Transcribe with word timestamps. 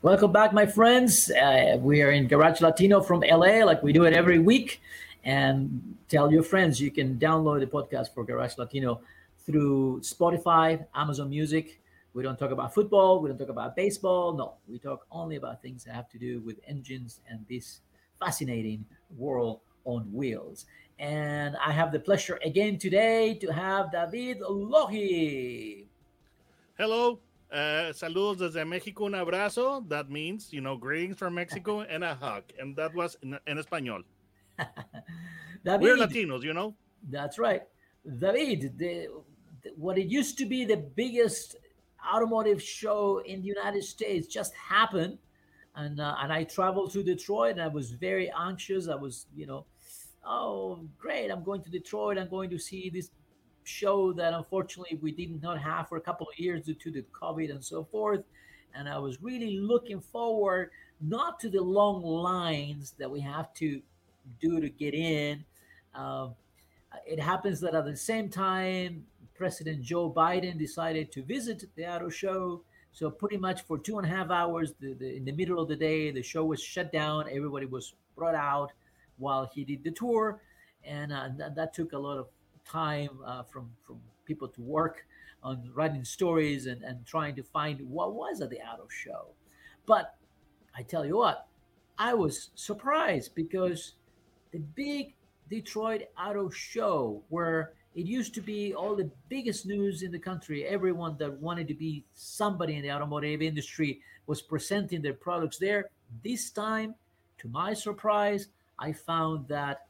Welcome 0.00 0.30
back, 0.30 0.52
my 0.52 0.64
friends. 0.64 1.28
Uh, 1.28 1.76
we 1.80 2.02
are 2.02 2.12
in 2.12 2.28
Garage 2.28 2.60
Latino 2.60 3.00
from 3.00 3.18
LA, 3.18 3.64
like 3.64 3.82
we 3.82 3.92
do 3.92 4.04
it 4.04 4.12
every 4.12 4.38
week. 4.38 4.80
And 5.24 5.96
tell 6.08 6.30
your 6.30 6.44
friends 6.44 6.80
you 6.80 6.92
can 6.92 7.18
download 7.18 7.58
the 7.58 7.66
podcast 7.66 8.14
for 8.14 8.22
Garage 8.22 8.56
Latino 8.58 9.00
through 9.44 9.98
Spotify, 10.02 10.86
Amazon 10.94 11.28
Music. 11.30 11.80
We 12.14 12.22
don't 12.22 12.38
talk 12.38 12.52
about 12.52 12.72
football, 12.72 13.20
we 13.20 13.28
don't 13.28 13.38
talk 13.38 13.48
about 13.48 13.74
baseball. 13.74 14.34
No, 14.34 14.54
we 14.68 14.78
talk 14.78 15.04
only 15.10 15.34
about 15.34 15.62
things 15.62 15.82
that 15.82 15.96
have 15.96 16.08
to 16.10 16.18
do 16.18 16.42
with 16.42 16.60
engines 16.68 17.18
and 17.28 17.44
this 17.48 17.80
fascinating 18.20 18.84
world 19.16 19.58
on 19.84 20.02
wheels. 20.12 20.66
And 21.00 21.56
I 21.56 21.72
have 21.72 21.90
the 21.90 21.98
pleasure 21.98 22.38
again 22.44 22.78
today 22.78 23.34
to 23.34 23.52
have 23.52 23.90
David 23.90 24.42
Lohi. 24.42 25.86
Hello. 26.78 27.18
Uh, 27.50 27.92
saludos 27.94 28.38
desde 28.38 28.64
México, 28.66 29.06
un 29.06 29.14
abrazo. 29.14 29.82
That 29.88 30.10
means, 30.10 30.52
you 30.52 30.60
know, 30.60 30.76
greetings 30.76 31.16
from 31.16 31.34
Mexico 31.34 31.80
and 31.90 32.04
a 32.04 32.14
hug. 32.14 32.44
And 32.58 32.76
that 32.76 32.94
was 32.94 33.16
in, 33.22 33.38
in 33.46 33.58
español. 33.58 34.02
David, 35.64 35.80
We're 35.80 35.96
Latinos, 35.96 36.42
you 36.42 36.52
know. 36.52 36.74
That's 37.10 37.38
right. 37.38 37.62
David, 38.04 38.76
the, 38.78 39.08
the, 39.62 39.70
what 39.76 39.98
it 39.98 40.06
used 40.06 40.36
to 40.38 40.46
be 40.46 40.64
the 40.64 40.76
biggest 40.76 41.56
automotive 42.14 42.62
show 42.62 43.22
in 43.24 43.40
the 43.40 43.48
United 43.48 43.82
States 43.84 44.26
just 44.26 44.52
happened. 44.54 45.18
And, 45.74 46.00
uh, 46.00 46.16
and 46.20 46.32
I 46.32 46.44
traveled 46.44 46.92
to 46.92 47.02
Detroit 47.02 47.52
and 47.52 47.62
I 47.62 47.68
was 47.68 47.92
very 47.92 48.30
anxious. 48.38 48.88
I 48.88 48.94
was, 48.94 49.26
you 49.34 49.46
know, 49.46 49.64
oh, 50.26 50.80
great. 50.98 51.30
I'm 51.30 51.42
going 51.44 51.62
to 51.62 51.70
Detroit. 51.70 52.18
I'm 52.18 52.28
going 52.28 52.50
to 52.50 52.58
see 52.58 52.90
this 52.90 53.10
show 53.68 54.12
that 54.14 54.32
unfortunately 54.32 54.98
we 55.00 55.12
did 55.12 55.42
not 55.42 55.60
have 55.60 55.88
for 55.88 55.98
a 55.98 56.00
couple 56.00 56.26
of 56.26 56.38
years 56.38 56.64
due 56.64 56.74
to 56.74 56.90
the 56.90 57.04
COVID 57.12 57.50
and 57.50 57.64
so 57.64 57.84
forth. 57.84 58.24
And 58.74 58.88
I 58.88 58.98
was 58.98 59.22
really 59.22 59.58
looking 59.58 60.00
forward 60.00 60.70
not 61.00 61.38
to 61.40 61.48
the 61.48 61.62
long 61.62 62.02
lines 62.02 62.94
that 62.98 63.10
we 63.10 63.20
have 63.20 63.52
to 63.54 63.80
do 64.40 64.60
to 64.60 64.68
get 64.68 64.94
in. 64.94 65.44
Um, 65.94 66.34
it 67.06 67.20
happens 67.20 67.60
that 67.60 67.74
at 67.74 67.84
the 67.84 67.96
same 67.96 68.28
time, 68.28 69.04
President 69.34 69.82
Joe 69.82 70.10
Biden 70.10 70.58
decided 70.58 71.12
to 71.12 71.22
visit 71.22 71.64
the 71.76 71.86
auto 71.86 72.08
show. 72.08 72.62
So 72.92 73.10
pretty 73.10 73.36
much 73.36 73.62
for 73.62 73.78
two 73.78 73.98
and 73.98 74.06
a 74.06 74.10
half 74.10 74.30
hours, 74.30 74.74
the, 74.80 74.94
the, 74.94 75.16
in 75.16 75.24
the 75.24 75.32
middle 75.32 75.60
of 75.60 75.68
the 75.68 75.76
day, 75.76 76.10
the 76.10 76.22
show 76.22 76.44
was 76.44 76.60
shut 76.60 76.92
down. 76.92 77.26
Everybody 77.30 77.66
was 77.66 77.94
brought 78.16 78.34
out 78.34 78.72
while 79.18 79.48
he 79.52 79.64
did 79.64 79.84
the 79.84 79.90
tour, 79.90 80.40
and 80.84 81.12
uh, 81.12 81.28
that 81.54 81.74
took 81.74 81.92
a 81.92 81.98
lot 81.98 82.18
of 82.18 82.26
time 82.68 83.10
uh, 83.24 83.42
from 83.44 83.70
from 83.86 84.00
people 84.24 84.48
to 84.48 84.60
work 84.60 85.06
on 85.42 85.70
writing 85.74 86.04
stories 86.04 86.66
and, 86.66 86.82
and 86.82 87.04
trying 87.06 87.34
to 87.36 87.42
find 87.42 87.80
what 87.88 88.14
was 88.14 88.40
at 88.40 88.50
the 88.50 88.58
auto 88.58 88.86
show. 88.88 89.28
But 89.86 90.16
I 90.76 90.82
tell 90.82 91.04
you 91.04 91.16
what, 91.16 91.46
I 91.98 92.14
was 92.14 92.50
surprised 92.54 93.34
because 93.34 93.94
the 94.52 94.58
big 94.58 95.14
Detroit 95.50 96.02
Auto 96.18 96.50
Show, 96.50 97.22
where 97.28 97.72
it 97.94 98.06
used 98.06 98.34
to 98.34 98.40
be 98.40 98.74
all 98.74 98.94
the 98.94 99.10
biggest 99.28 99.66
news 99.66 100.02
in 100.02 100.12
the 100.12 100.18
country, 100.18 100.64
everyone 100.64 101.16
that 101.18 101.32
wanted 101.40 101.68
to 101.68 101.74
be 101.74 102.04
somebody 102.14 102.76
in 102.76 102.82
the 102.82 102.92
automotive 102.92 103.42
industry 103.42 104.00
was 104.26 104.42
presenting 104.42 105.02
their 105.02 105.14
products 105.14 105.58
there. 105.58 105.90
This 106.22 106.50
time, 106.50 106.94
to 107.38 107.48
my 107.48 107.72
surprise, 107.72 108.48
I 108.78 108.92
found 108.92 109.48
that 109.48 109.86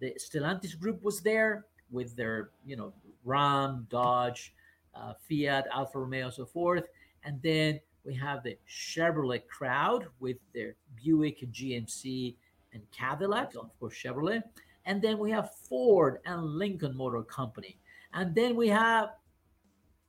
the 0.00 0.14
Stellantis 0.18 0.78
group 0.78 1.02
was 1.02 1.20
there 1.20 1.66
with 1.90 2.16
their, 2.16 2.50
you 2.64 2.76
know, 2.76 2.92
Ram, 3.24 3.86
Dodge, 3.90 4.54
uh, 4.94 5.14
Fiat, 5.28 5.66
Alfa 5.72 5.98
Romeo, 5.98 6.30
so 6.30 6.44
forth. 6.44 6.88
And 7.24 7.40
then 7.42 7.80
we 8.04 8.14
have 8.14 8.42
the 8.42 8.56
Chevrolet 8.68 9.46
crowd 9.46 10.06
with 10.20 10.38
their 10.54 10.74
Buick, 10.96 11.40
GMC, 11.52 12.34
and 12.72 12.82
Cadillac, 12.92 13.54
of 13.56 13.78
course, 13.78 13.94
Chevrolet. 13.94 14.42
And 14.86 15.02
then 15.02 15.18
we 15.18 15.30
have 15.30 15.50
Ford 15.68 16.18
and 16.24 16.42
Lincoln 16.42 16.96
Motor 16.96 17.22
Company. 17.22 17.78
And 18.12 18.34
then 18.34 18.56
we 18.56 18.68
have, 18.68 19.10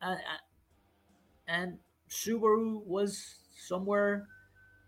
uh, 0.01 0.15
and 1.47 1.77
Subaru 2.09 2.83
was 2.85 3.35
somewhere. 3.57 4.27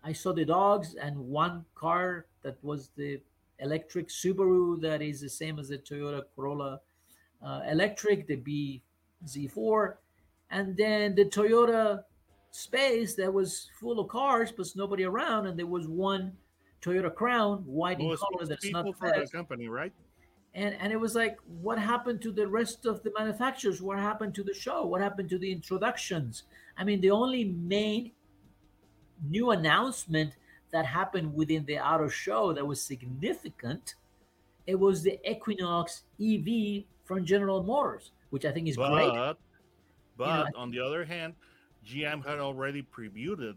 I 0.02 0.12
saw 0.12 0.32
the 0.32 0.44
dogs 0.44 0.94
and 0.94 1.16
one 1.16 1.64
car 1.74 2.26
that 2.42 2.62
was 2.62 2.90
the 2.96 3.20
electric 3.58 4.08
Subaru 4.08 4.80
that 4.80 5.02
is 5.02 5.20
the 5.20 5.28
same 5.28 5.58
as 5.58 5.68
the 5.68 5.78
Toyota 5.78 6.22
Corolla 6.34 6.80
uh, 7.44 7.60
electric, 7.70 8.26
the 8.26 8.36
BZ4, 9.26 9.94
and 10.50 10.76
then 10.76 11.14
the 11.14 11.24
Toyota 11.24 12.02
space 12.50 13.14
that 13.14 13.32
was 13.32 13.68
full 13.80 13.98
of 14.00 14.08
cars, 14.08 14.52
but 14.52 14.66
nobody 14.76 15.04
around, 15.04 15.46
and 15.46 15.58
there 15.58 15.66
was 15.66 15.88
one 15.88 16.32
Toyota 16.80 17.14
Crown, 17.14 17.58
white 17.66 18.00
in 18.00 18.16
color, 18.16 18.46
that's 18.46 18.70
not 18.70 18.86
for 18.96 19.08
the 19.08 19.26
company, 19.26 19.68
right? 19.68 19.92
And 20.54 20.76
and 20.80 20.92
it 20.92 21.00
was 21.00 21.14
like, 21.14 21.36
what 21.60 21.78
happened 21.78 22.22
to 22.22 22.30
the 22.30 22.46
rest 22.46 22.86
of 22.86 23.02
the 23.02 23.12
manufacturers? 23.18 23.82
What 23.82 23.98
happened 23.98 24.34
to 24.36 24.44
the 24.44 24.54
show? 24.54 24.86
What 24.86 25.00
happened 25.00 25.28
to 25.30 25.38
the 25.38 25.50
introductions? 25.50 26.44
I 26.76 26.84
mean, 26.84 27.00
the 27.00 27.10
only 27.10 27.44
main 27.44 28.12
new 29.28 29.50
announcement 29.50 30.34
that 30.74 30.84
happened 30.84 31.32
within 31.32 31.64
the 31.66 31.78
auto 31.78 32.08
show 32.08 32.52
that 32.52 32.66
was 32.66 32.82
significant, 32.82 33.94
it 34.66 34.74
was 34.74 35.04
the 35.04 35.16
Equinox 35.30 36.02
EV 36.20 36.82
from 37.04 37.24
General 37.24 37.62
Motors, 37.62 38.10
which 38.30 38.44
I 38.44 38.50
think 38.50 38.66
is 38.66 38.76
great. 38.76 39.08
But, 39.14 39.38
but 40.16 40.44
know, 40.50 40.58
on 40.58 40.72
the 40.72 40.80
other 40.80 41.04
hand, 41.04 41.34
GM 41.86 42.26
had 42.26 42.40
already 42.40 42.82
previewed 42.82 43.40
it. 43.40 43.56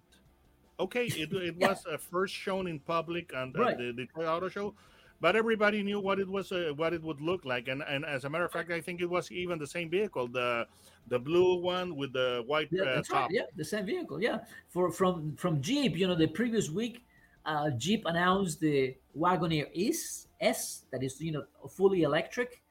Okay, 0.80 1.08
it, 1.08 1.34
it 1.34 1.56
Yeah. 1.60 1.70
was 1.70 1.84
uh, 1.92 1.98
first 1.98 2.36
shown 2.36 2.68
in 2.68 2.80
public 2.80 3.34
on 3.36 3.52
the, 3.52 3.60
Right. 3.62 3.78
the 3.78 3.94
Detroit 3.94 4.28
Auto 4.28 4.48
Show, 4.48 4.76
but 5.20 5.36
everybody 5.36 5.82
knew 5.82 6.00
what 6.00 6.20
it 6.20 6.28
was, 6.28 6.52
uh, 6.52 6.72
what 6.76 6.94
it 6.94 7.02
would 7.02 7.20
look 7.20 7.46
like. 7.46 7.68
And 7.68 7.82
and 7.82 8.06
as 8.06 8.26
a 8.26 8.30
matter 8.30 8.46
of 8.46 8.52
fact, 8.52 8.70
I 8.70 8.80
think 8.80 9.02
it 9.02 9.10
was 9.10 9.32
even 9.32 9.58
the 9.58 9.66
same 9.66 9.90
vehicle, 9.90 10.28
the 10.28 10.68
the 11.10 11.20
blue 11.20 11.62
one 11.62 11.96
with 11.96 12.14
the 12.14 12.44
white 12.48 12.70
Yeah, 12.72 12.84
uh, 12.84 13.02
top. 13.02 13.14
right. 13.14 13.32
Yeah, 13.32 13.44
the 13.56 13.64
same 13.66 13.86
vehicle. 13.86 14.22
Yeah, 14.22 14.40
for 14.70 14.92
from 14.92 15.36
from 15.36 15.62
Jeep. 15.62 15.98
You 15.98 16.08
know, 16.08 16.16
the 16.16 16.28
previous 16.28 16.70
week, 16.70 17.04
uh, 17.46 17.70
Jeep 17.72 18.04
announced 18.06 18.60
the 18.60 18.96
Wagoneer 19.18 19.68
S 19.76 20.28
S 20.42 20.84
that 20.92 21.04
is 21.04 21.20
you 21.22 21.32
know 21.32 21.44
fully 21.70 22.04
electric, 22.04 22.62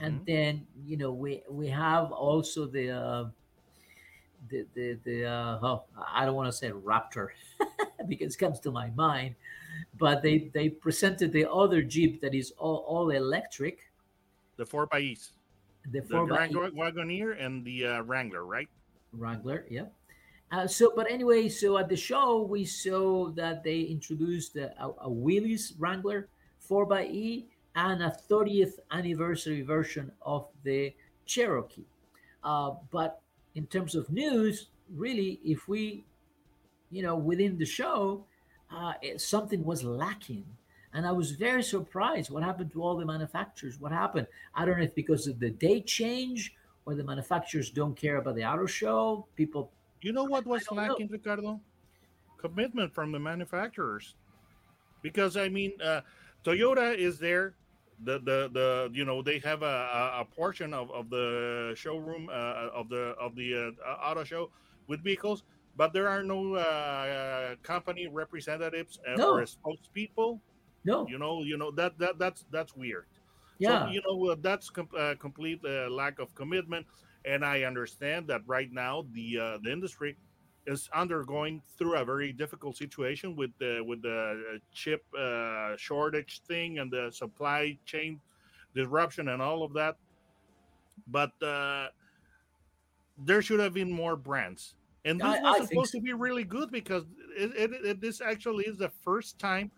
and 0.00 0.20
Mhm. 0.20 0.26
then 0.26 0.66
you 0.84 0.96
know 0.96 1.12
we 1.12 1.42
we 1.48 1.68
have 1.68 2.12
also 2.12 2.66
the 2.66 2.90
uh, 2.90 3.24
the 4.48 4.66
the 4.74 4.98
the 5.04 5.24
uh, 5.24 5.58
oh 5.62 5.84
I 5.96 6.24
don't 6.24 6.34
want 6.34 6.48
to 6.50 6.56
say 6.56 6.70
Raptor 6.70 7.28
because 8.08 8.34
it 8.34 8.38
comes 8.38 8.60
to 8.60 8.70
my 8.70 8.90
mind, 8.90 9.34
but 9.98 10.22
they 10.22 10.50
they 10.52 10.68
presented 10.68 11.32
the 11.32 11.50
other 11.50 11.82
Jeep 11.82 12.20
that 12.20 12.34
is 12.34 12.52
all, 12.58 12.84
all 12.86 13.10
electric, 13.10 13.90
the 14.56 14.66
four 14.66 14.86
by 14.86 15.00
E's, 15.00 15.32
the 15.92 16.00
the 16.00 16.06
four 16.06 16.26
Wagoneer, 16.26 17.42
and 17.42 17.64
the 17.64 17.86
uh, 17.86 18.02
Wrangler, 18.02 18.44
right? 18.44 18.68
Wrangler, 19.12 19.64
yeah. 19.70 19.86
Uh, 20.52 20.66
so, 20.66 20.92
but 20.94 21.10
anyway, 21.10 21.48
so 21.48 21.76
at 21.76 21.88
the 21.88 21.96
show 21.96 22.42
we 22.42 22.64
saw 22.64 23.28
that 23.30 23.64
they 23.64 23.80
introduced 23.80 24.56
a, 24.56 24.72
a, 24.80 24.92
a 25.02 25.10
Willys 25.10 25.74
Wrangler 25.78 26.28
4xE 26.68 27.44
and 27.74 28.02
a 28.02 28.16
30th 28.30 28.78
anniversary 28.92 29.62
version 29.62 30.12
of 30.22 30.48
the 30.62 30.94
Cherokee. 31.26 31.84
Uh, 32.44 32.72
but 32.90 33.20
in 33.54 33.66
terms 33.66 33.94
of 33.94 34.08
news, 34.10 34.68
really, 34.94 35.40
if 35.44 35.66
we, 35.66 36.04
you 36.90 37.02
know, 37.02 37.16
within 37.16 37.58
the 37.58 37.66
show, 37.66 38.24
uh, 38.74 38.92
it, 39.02 39.20
something 39.20 39.64
was 39.64 39.82
lacking. 39.82 40.44
And 40.96 41.06
I 41.06 41.12
was 41.12 41.32
very 41.32 41.62
surprised 41.62 42.30
what 42.30 42.42
happened 42.42 42.72
to 42.72 42.82
all 42.82 42.96
the 42.96 43.04
manufacturers. 43.04 43.78
What 43.78 43.92
happened? 43.92 44.26
I 44.54 44.64
don't 44.64 44.78
know 44.78 44.84
if 44.84 44.94
because 44.94 45.26
of 45.26 45.38
the 45.38 45.50
date 45.50 45.86
change 45.86 46.54
or 46.86 46.94
the 46.94 47.04
manufacturers 47.04 47.68
don't 47.70 47.94
care 47.94 48.16
about 48.16 48.34
the 48.34 48.44
auto 48.50 48.64
show. 48.64 49.26
People 49.36 49.70
You 50.00 50.14
know 50.14 50.24
what 50.24 50.46
was 50.46 50.64
don't 50.64 50.76
know. 50.78 50.82
lacking, 50.88 51.08
Ricardo? 51.08 51.60
Commitment 52.38 52.94
from 52.94 53.12
the 53.12 53.18
manufacturers. 53.18 54.14
Because 55.02 55.36
I 55.36 55.50
mean, 55.50 55.72
uh, 55.84 56.00
Toyota 56.42 56.96
is 56.96 57.18
there. 57.18 57.52
The, 58.04 58.18
the 58.20 58.50
the 58.52 58.90
you 58.92 59.04
know 59.04 59.20
they 59.22 59.38
have 59.40 59.62
a, 59.62 59.76
a, 60.00 60.20
a 60.22 60.24
portion 60.24 60.72
of, 60.72 60.90
of 60.92 61.08
the 61.10 61.74
showroom 61.76 62.28
uh, 62.30 62.68
of 62.80 62.88
the 62.88 63.14
of 63.20 63.34
the 63.36 63.72
uh, 63.86 63.90
auto 64.08 64.24
show 64.24 64.50
with 64.86 65.02
vehicles, 65.04 65.44
but 65.76 65.92
there 65.92 66.08
are 66.08 66.22
no 66.22 66.54
uh, 66.56 67.54
company 67.62 68.06
representatives 68.06 68.98
uh, 69.08 69.16
No. 69.16 69.34
or 69.36 69.44
spokespeople. 69.44 70.40
No, 70.86 71.06
You 71.08 71.18
know, 71.18 71.42
you 71.42 71.56
know 71.58 71.70
that 71.72 71.98
that 71.98 72.18
that's 72.18 72.44
that's 72.50 72.74
weird. 72.74 73.06
yeah, 73.58 73.86
So, 73.86 73.92
you 73.92 74.02
know, 74.06 74.32
uh, 74.32 74.36
that's 74.40 74.70
com- 74.70 74.88
uh, 74.96 75.14
complete 75.18 75.60
uh, 75.64 75.90
lack 75.90 76.18
of 76.18 76.34
commitment. 76.34 76.86
And 77.24 77.44
I 77.44 77.62
understand 77.64 78.28
that 78.28 78.42
right 78.46 78.70
now 78.72 79.04
the 79.12 79.38
uh, 79.38 79.58
the 79.62 79.72
industry 79.72 80.16
is 80.66 80.88
undergoing 80.94 81.62
through 81.78 81.96
a 81.96 82.04
very 82.04 82.32
difficult 82.32 82.76
situation 82.76 83.34
with 83.36 83.50
the 83.58 83.82
with 83.84 84.02
the 84.02 84.18
uh, 84.54 84.58
chip 84.72 85.02
uh, 85.18 85.76
shortage 85.76 86.40
thing 86.46 86.78
and 86.78 86.90
the 86.90 87.10
supply 87.10 87.78
chain 87.84 88.20
disruption 88.74 89.28
and 89.28 89.42
all 89.42 89.62
of 89.64 89.72
that. 89.74 89.96
But 91.08 91.32
uh, 91.42 91.88
there 93.18 93.42
should 93.42 93.60
have 93.60 93.74
been 93.74 93.90
more 93.90 94.16
brands. 94.16 94.74
And 95.04 95.20
this 95.20 95.26
I- 95.26 95.40
was 95.42 95.60
I 95.62 95.64
supposed 95.66 95.92
so. 95.92 95.98
to 95.98 96.02
be 96.02 96.12
really 96.12 96.44
good 96.44 96.70
because 96.70 97.04
it, 97.36 97.50
it, 97.56 97.70
it, 97.84 98.00
this 98.00 98.20
actually 98.20 98.64
is 98.64 98.76
the 98.76 98.90
first 99.04 99.38
time 99.38 99.70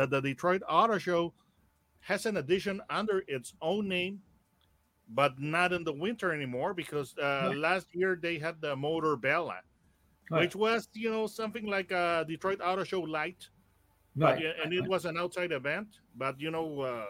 that 0.00 0.10
the 0.10 0.20
Detroit 0.20 0.62
Auto 0.68 0.98
Show 0.98 1.34
has 2.00 2.26
an 2.26 2.36
edition 2.38 2.80
under 2.88 3.22
its 3.28 3.54
own 3.60 3.88
name, 3.88 4.22
but 5.08 5.38
not 5.40 5.72
in 5.72 5.84
the 5.84 5.92
winter 5.92 6.32
anymore 6.32 6.74
because 6.74 7.14
uh, 7.18 7.52
Right. 7.52 7.56
last 7.56 7.88
year 7.94 8.16
they 8.20 8.38
had 8.38 8.60
the 8.60 8.74
Motor 8.76 9.16
Bella, 9.16 9.60
right, 10.30 10.40
which 10.40 10.56
was 10.56 10.88
you 10.94 11.10
know 11.10 11.26
something 11.26 11.66
like 11.66 11.90
a 11.92 12.24
Detroit 12.28 12.60
Auto 12.62 12.84
Show 12.84 13.00
light, 13.02 13.48
right, 14.16 14.38
yeah, 14.40 14.52
and 14.62 14.72
it 14.72 14.86
was 14.86 15.04
an 15.04 15.18
outside 15.18 15.52
event. 15.52 15.88
But 16.16 16.40
you 16.40 16.50
know, 16.50 16.80
uh, 16.80 17.06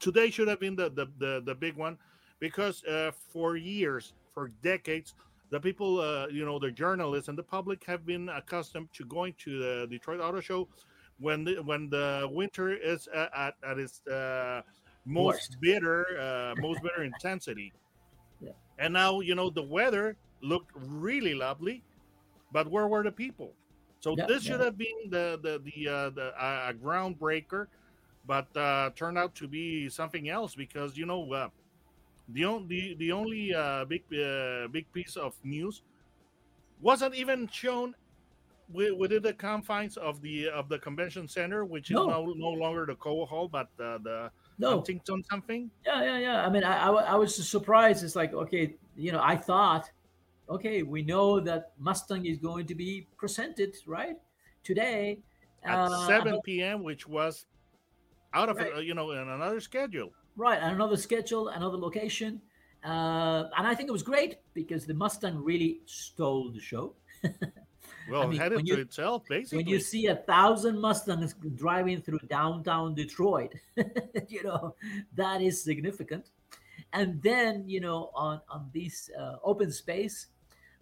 today 0.00 0.30
should 0.30 0.48
have 0.48 0.60
been 0.60 0.76
the 0.76 0.90
the 0.90 1.06
the, 1.18 1.42
the 1.44 1.54
big 1.54 1.76
one 1.76 1.98
because 2.40 2.84
uh, 2.84 3.12
for 3.12 3.56
years, 3.56 4.14
for 4.32 4.48
decades. 4.62 5.14
The 5.50 5.60
people, 5.60 6.00
uh, 6.00 6.26
you 6.28 6.44
know, 6.44 6.58
the 6.58 6.72
journalists 6.72 7.28
and 7.28 7.38
the 7.38 7.42
public 7.44 7.84
have 7.86 8.04
been 8.04 8.28
accustomed 8.28 8.92
to 8.94 9.04
going 9.04 9.34
to 9.44 9.58
the 9.58 9.86
Detroit 9.88 10.20
Auto 10.20 10.40
Show 10.40 10.68
when 11.18 11.44
the, 11.44 11.56
when 11.62 11.88
the 11.90 12.28
winter 12.30 12.72
is 12.72 13.08
uh, 13.14 13.28
at, 13.36 13.54
at 13.68 13.78
its 13.78 14.06
uh, 14.06 14.62
most 15.04 15.26
Worst. 15.26 15.56
bitter, 15.60 16.06
uh, 16.18 16.54
most 16.60 16.82
bitter 16.82 17.04
intensity. 17.04 17.72
Yeah. 18.40 18.50
And 18.78 18.92
now, 18.92 19.20
you 19.20 19.34
know, 19.34 19.50
the 19.50 19.62
weather 19.62 20.16
looked 20.40 20.70
really 20.74 21.34
lovely, 21.34 21.82
but 22.52 22.70
where 22.70 22.86
were 22.86 23.02
the 23.02 23.12
people? 23.12 23.52
So 24.00 24.14
Yeah, 24.16 24.26
this 24.26 24.42
should 24.42 24.60
have 24.60 24.76
been 24.76 25.08
the 25.08 25.40
the 25.42 25.62
the, 25.64 25.88
uh, 25.88 26.10
the 26.10 26.26
uh, 26.36 26.70
a 26.70 26.74
groundbreaker, 26.74 27.68
but 28.26 28.54
uh, 28.54 28.90
turned 28.94 29.16
out 29.16 29.34
to 29.36 29.48
be 29.48 29.88
something 29.88 30.28
else 30.28 30.54
because 30.54 30.94
you 30.98 31.06
know 31.06 31.32
uh, 31.32 31.48
the 32.28 32.44
only 32.44 32.68
the, 32.68 32.94
the 32.96 33.12
only 33.12 33.54
uh, 33.54 33.86
big 33.86 34.02
uh, 34.12 34.68
big 34.68 34.92
piece 34.92 35.16
of 35.16 35.34
news 35.42 35.80
wasn't 36.82 37.14
even 37.14 37.48
shown 37.48 37.94
within 38.72 39.22
the 39.22 39.32
confines 39.32 39.96
of 39.96 40.20
the 40.20 40.48
of 40.48 40.68
the 40.68 40.78
convention 40.78 41.28
center, 41.28 41.64
which 41.64 41.90
is 41.90 41.94
No. 41.94 42.06
no 42.06 42.32
no 42.36 42.50
longer 42.50 42.86
the 42.86 42.94
Cobo 42.96 43.26
Hall, 43.26 43.48
but 43.48 43.68
uh, 43.78 43.98
the 43.98 44.30
No, 44.58 44.70
Huntington 44.70 45.22
something. 45.24 45.70
yeah, 45.86 46.02
yeah, 46.02 46.18
yeah. 46.18 46.46
I 46.46 46.50
mean, 46.50 46.64
I, 46.64 46.86
I, 46.88 46.90
I 47.12 47.14
was 47.16 47.34
surprised. 47.48 48.02
It's 48.04 48.16
like, 48.16 48.32
okay, 48.34 48.76
you 48.96 49.12
know, 49.12 49.20
I 49.22 49.36
thought, 49.36 49.90
okay, 50.48 50.82
we 50.82 51.02
know 51.02 51.40
that 51.40 51.72
Mustang 51.78 52.26
is 52.26 52.38
going 52.38 52.66
to 52.66 52.74
be 52.74 53.06
presented 53.16 53.76
right 53.86 54.16
today 54.62 55.18
at 55.64 55.78
uh, 55.78 56.06
7 56.06 56.40
p.m., 56.44 56.82
which 56.82 57.06
was 57.08 57.46
out 58.32 58.48
of 58.48 58.56
Right. 58.56 58.72
uh, 58.76 58.80
you 58.80 58.94
know 58.94 59.10
in 59.12 59.18
another 59.28 59.60
schedule. 59.60 60.10
Right, 60.36 60.58
and 60.60 60.74
another 60.74 60.96
schedule, 60.96 61.48
another 61.48 61.76
location. 61.76 62.40
Uh, 62.84 63.48
and 63.56 63.66
I 63.66 63.74
think 63.74 63.88
it 63.88 63.92
was 63.92 64.02
great 64.02 64.38
because 64.52 64.84
the 64.84 64.94
Mustang 64.94 65.42
really 65.42 65.80
stole 65.86 66.50
the 66.50 66.60
show. 66.60 66.94
Well, 68.10 68.28
mean, 68.28 68.38
headed 68.38 68.56
when 68.56 68.66
to 68.66 68.72
you- 68.76 68.80
itself 68.82 69.24
basically. 69.28 69.58
When 69.58 69.68
you 69.68 69.80
see 69.80 70.06
a 70.06 70.16
thousand 70.16 70.78
Mustangs 70.80 71.34
driving 71.54 72.00
through 72.02 72.20
downtown 72.28 72.94
Detroit, 72.94 73.54
you 74.28 74.42
know, 74.42 74.74
that 75.14 75.40
is 75.40 75.62
significant. 75.62 76.30
And 76.92 77.20
then, 77.22 77.64
you 77.66 77.80
know, 77.80 78.10
on, 78.14 78.40
on 78.48 78.70
this 78.72 79.10
uh, 79.18 79.36
open 79.42 79.72
space, 79.72 80.28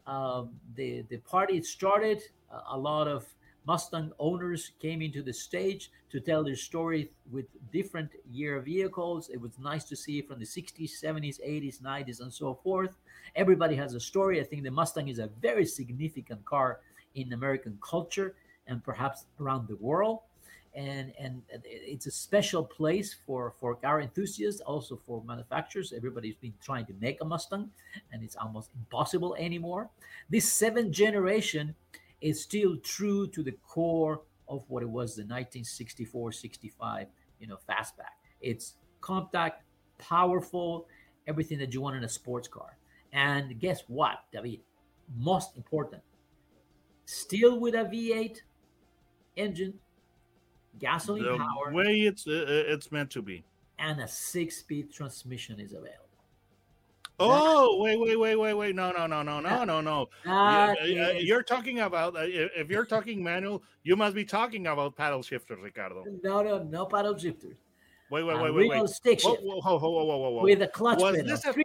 um, 0.06 0.50
the, 0.74 1.02
the 1.08 1.18
party 1.18 1.62
started. 1.62 2.22
A- 2.50 2.74
a 2.74 2.78
lot 2.78 3.08
of 3.08 3.24
Mustang 3.66 4.12
owners 4.18 4.72
came 4.80 5.00
into 5.00 5.22
the 5.22 5.32
stage 5.32 5.90
to 6.10 6.18
tell 6.20 6.42
their 6.42 6.56
story 6.56 7.12
with 7.30 7.46
different 7.72 8.10
year 8.30 8.60
vehicles. 8.60 9.28
It 9.28 9.40
was 9.40 9.52
nice 9.58 9.84
to 9.84 9.96
see 9.96 10.20
from 10.20 10.40
the 10.40 10.44
60s, 10.44 10.90
70s, 11.02 11.38
80s, 11.40 11.80
90s, 11.80 12.20
and 12.20 12.32
so 12.32 12.54
forth. 12.62 12.96
Everybody 13.36 13.76
has 13.76 13.94
a 13.94 14.00
story. 14.00 14.40
I 14.40 14.44
think 14.44 14.64
the 14.64 14.70
Mustang 14.70 15.08
is 15.08 15.20
a 15.20 15.28
very 15.40 15.64
significant 15.64 16.44
car 16.44 16.80
in 17.14 17.32
American 17.32 17.78
culture 17.82 18.34
and 18.66 18.82
perhaps 18.82 19.26
around 19.40 19.68
the 19.68 19.76
world. 19.76 20.20
And 20.74 21.12
and 21.18 21.42
it's 21.64 22.06
a 22.06 22.10
special 22.10 22.64
place 22.64 23.12
for 23.12 23.52
for 23.60 23.74
car 23.74 24.00
enthusiasts, 24.00 24.62
also 24.62 24.98
for 25.06 25.22
manufacturers. 25.22 25.92
Everybody's 25.92 26.36
been 26.36 26.54
trying 26.64 26.86
to 26.86 26.94
make 26.98 27.20
a 27.20 27.26
Mustang, 27.26 27.70
and 28.10 28.22
it's 28.22 28.36
almost 28.36 28.70
impossible 28.74 29.34
anymore. 29.34 29.90
This 30.30 30.50
seventh 30.50 30.90
generation 30.90 31.74
is 32.22 32.40
still 32.40 32.76
true 32.78 33.26
to 33.26 33.42
the 33.42 33.52
core 33.68 34.22
of 34.48 34.64
what 34.68 34.82
it 34.82 34.88
was 34.88 35.16
the 35.16 35.22
1964 35.22 36.32
65 36.32 37.06
you 37.40 37.46
know 37.46 37.58
fastback 37.68 38.16
it's 38.40 38.74
compact 39.00 39.62
powerful 39.98 40.86
everything 41.26 41.58
that 41.58 41.74
you 41.74 41.80
want 41.80 41.96
in 41.96 42.04
a 42.04 42.08
sports 42.08 42.48
car 42.48 42.76
and 43.12 43.58
guess 43.58 43.82
what 43.88 44.24
david 44.32 44.60
most 45.16 45.56
important 45.56 46.02
still 47.04 47.58
with 47.60 47.74
a 47.74 47.84
v8 47.84 48.38
engine 49.36 49.74
gasoline 50.78 51.24
the 51.24 51.36
power 51.38 51.72
way 51.72 52.00
it's 52.00 52.26
uh, 52.26 52.44
it's 52.48 52.90
meant 52.92 53.10
to 53.10 53.22
be. 53.22 53.44
and 53.78 54.00
a 54.00 54.08
six-speed 54.08 54.92
transmission 54.92 55.60
is 55.60 55.72
available 55.72 55.98
Oh, 57.24 57.80
wait, 57.80 58.00
wait, 58.00 58.18
wait, 58.18 58.34
wait, 58.34 58.54
wait! 58.54 58.74
No, 58.74 58.90
no, 58.90 59.06
no, 59.06 59.22
no, 59.22 59.38
no, 59.38 59.62
no, 59.64 59.80
no. 59.80 60.08
Uh, 60.26 60.74
you're 60.82 61.42
talking 61.42 61.80
about 61.80 62.16
uh, 62.16 62.20
if 62.24 62.68
you're 62.68 62.86
talking 62.86 63.22
manual, 63.22 63.62
you 63.84 63.94
must 63.94 64.16
be 64.16 64.24
talking 64.24 64.66
about 64.66 64.96
paddle 64.96 65.22
shifters, 65.22 65.60
Ricardo. 65.62 66.04
no 66.24 66.42
no 66.42 66.62
no 66.64 66.86
paddle 66.86 67.16
shifters 67.16 67.58
Wait, 68.10 68.24
wait, 68.24 68.40
wait, 68.42 68.52
wait, 68.54 68.68
wait. 68.68 68.88
stick 68.88 69.20
shift 69.20 69.40
whoa, 69.42 69.60
whoa, 69.60 69.78
whoa, 69.78 69.88
whoa, 70.04 70.16
whoa, 70.16 70.30
whoa. 70.30 70.42
with 70.42 70.62
a 70.62 70.68
clutch 70.68 70.98
Was 71.00 71.14
pedal 71.16 71.30
this 71.30 71.44
a 71.44 71.52
three 71.52 71.64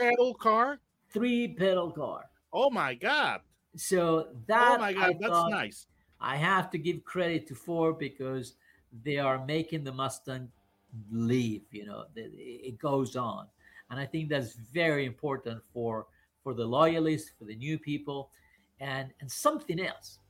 pedal 0.00 0.34
car? 0.34 0.78
three 1.10 1.48
pedal 1.54 1.90
car 1.92 2.24
Oh 2.52 2.70
my 2.70 2.94
god! 2.94 3.42
So 3.76 4.28
oh 4.30 4.36
that 4.46 4.76
Oh 4.76 4.80
my 4.80 4.88
I 4.90 5.12
that's 5.12 5.26
thought- 5.32 5.50
nice. 5.50 5.86
I 6.18 6.36
have 6.36 6.70
to 6.70 6.78
give 6.78 7.04
credit 7.04 7.46
to 7.48 7.54
Ford 7.54 7.98
because 7.98 8.54
they 9.04 9.18
are 9.18 9.44
making 9.44 9.84
the 9.84 9.92
Mustang 9.92 10.50
live. 11.10 11.60
You 11.70 11.84
know, 11.86 12.04
it 12.16 12.78
goes 12.78 13.16
on, 13.16 13.46
and 13.90 14.00
I 14.00 14.06
think 14.06 14.30
that's 14.30 14.54
very 14.54 15.04
important 15.04 15.62
for 15.74 16.06
for 16.42 16.54
the 16.54 16.64
loyalists, 16.64 17.30
for 17.38 17.44
the 17.44 17.56
new 17.56 17.78
people, 17.78 18.30
and 18.80 19.12
and 19.20 19.30
something 19.30 19.78
else. 19.78 20.20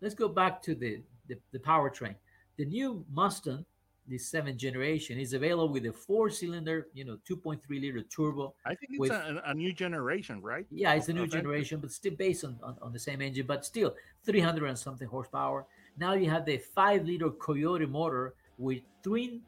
Let's 0.00 0.14
go 0.14 0.28
back 0.28 0.62
to 0.62 0.74
the 0.74 1.02
the, 1.28 1.36
the 1.52 1.58
powertrain. 1.58 2.14
The 2.56 2.64
new 2.64 3.04
Mustang, 3.12 3.66
the 4.08 4.18
seventh 4.18 4.56
generation, 4.56 5.18
is 5.18 5.32
available 5.32 5.72
with 5.72 5.86
a 5.86 5.92
four-cylinder, 5.92 6.88
you 6.94 7.04
know, 7.04 7.18
2.3 7.28 7.60
liter 7.68 8.02
turbo. 8.02 8.54
I 8.64 8.70
think 8.74 8.92
it's 8.92 9.00
with- 9.00 9.10
a, 9.10 9.42
a 9.46 9.54
new 9.54 9.72
generation, 9.72 10.40
right? 10.40 10.66
Yeah, 10.70 10.94
it's 10.94 11.08
a 11.08 11.12
new 11.12 11.26
generation, 11.26 11.80
but 11.80 11.90
still 11.92 12.14
based 12.14 12.44
on, 12.44 12.58
on, 12.62 12.76
on 12.82 12.92
the 12.92 12.98
same 12.98 13.20
engine, 13.20 13.46
but 13.46 13.64
still 13.64 13.94
300 14.24 14.68
and 14.68 14.78
something 14.78 15.08
horsepower. 15.08 15.66
Now 15.98 16.14
you 16.14 16.30
have 16.30 16.44
the 16.44 16.58
five 16.58 17.04
liter 17.04 17.30
Coyote 17.30 17.86
motor 17.86 18.34
with 18.58 18.82
twin 19.02 19.40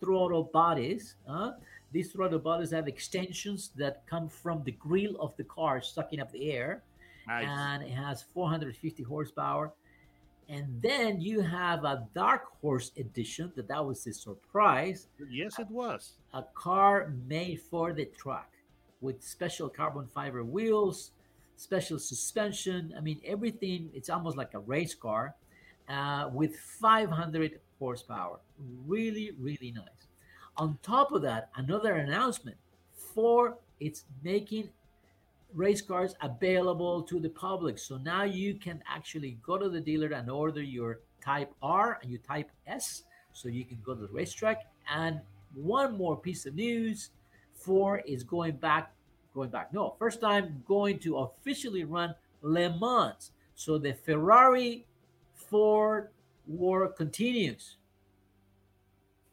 throttle 0.00 0.44
bodies. 0.44 1.16
Huh? 1.28 1.52
These 1.92 2.12
throttle 2.12 2.38
bodies 2.38 2.70
have 2.70 2.88
extensions 2.88 3.70
that 3.76 4.02
come 4.06 4.28
from 4.28 4.62
the 4.64 4.72
grill 4.72 5.16
of 5.20 5.36
the 5.36 5.44
car, 5.44 5.82
sucking 5.82 6.20
up 6.20 6.32
the 6.32 6.50
air, 6.52 6.82
Nice. 7.28 7.46
and 7.46 7.82
it 7.82 7.90
has 7.90 8.22
450 8.22 9.02
horsepower. 9.02 9.72
And 10.50 10.82
then 10.82 11.20
you 11.20 11.42
have 11.42 11.84
a 11.84 12.08
Dark 12.12 12.42
Horse 12.60 12.90
edition 12.96 13.52
that 13.54 13.68
that 13.68 13.86
was 13.86 14.04
a 14.08 14.12
surprise 14.12 15.06
yes, 15.30 15.56
it 15.60 15.70
was. 15.70 16.14
a 16.34 16.42
car 16.54 17.12
made 17.28 17.60
for 17.60 17.92
the 17.92 18.06
truck 18.06 18.50
with 19.00 19.22
special 19.22 19.68
carbon 19.68 20.08
fiber 20.12 20.42
wheels, 20.42 21.12
special 21.56 22.00
suspension. 22.00 22.92
I 22.96 23.00
mean, 23.00 23.20
everything. 23.24 23.90
It's 23.94 24.10
almost 24.10 24.36
like 24.36 24.54
a 24.54 24.58
race 24.58 24.92
car 24.94 25.36
uh, 25.88 26.28
with 26.32 26.56
500 26.58 27.60
horsepower. 27.78 28.40
Really, 28.86 29.30
really 29.38 29.70
nice. 29.70 29.84
On 30.56 30.78
top 30.82 31.12
of 31.12 31.22
that, 31.22 31.50
another 31.54 31.94
announcement 31.94 32.56
for 33.14 33.56
it's 33.78 34.04
making 34.24 34.68
race 35.54 35.82
cars 35.82 36.14
available 36.22 37.02
to 37.02 37.20
the 37.20 37.30
public. 37.30 37.78
So 37.78 37.96
now 37.98 38.24
you 38.24 38.54
can 38.54 38.82
actually 38.88 39.38
go 39.42 39.58
to 39.58 39.68
the 39.68 39.80
dealer 39.80 40.08
and 40.08 40.30
order 40.30 40.62
your 40.62 41.00
Type 41.22 41.52
R 41.62 41.98
and 42.02 42.10
your 42.10 42.20
Type 42.20 42.50
S, 42.66 43.02
so 43.32 43.48
you 43.48 43.64
can 43.64 43.78
go 43.84 43.94
to 43.94 44.00
the 44.00 44.12
racetrack. 44.12 44.66
And 44.90 45.20
one 45.54 45.96
more 45.96 46.16
piece 46.16 46.46
of 46.46 46.54
news: 46.54 47.10
Ford 47.52 48.02
is 48.06 48.22
going 48.22 48.56
back, 48.56 48.92
going 49.34 49.50
back. 49.50 49.72
No, 49.72 49.96
first 49.98 50.20
time 50.20 50.62
going 50.66 50.98
to 51.00 51.18
officially 51.18 51.84
run 51.84 52.14
Le 52.42 52.78
Mans. 52.78 53.32
So 53.54 53.76
the 53.76 53.92
Ferrari 53.92 54.86
Ford 55.34 56.08
war 56.46 56.88
continues. 56.88 57.76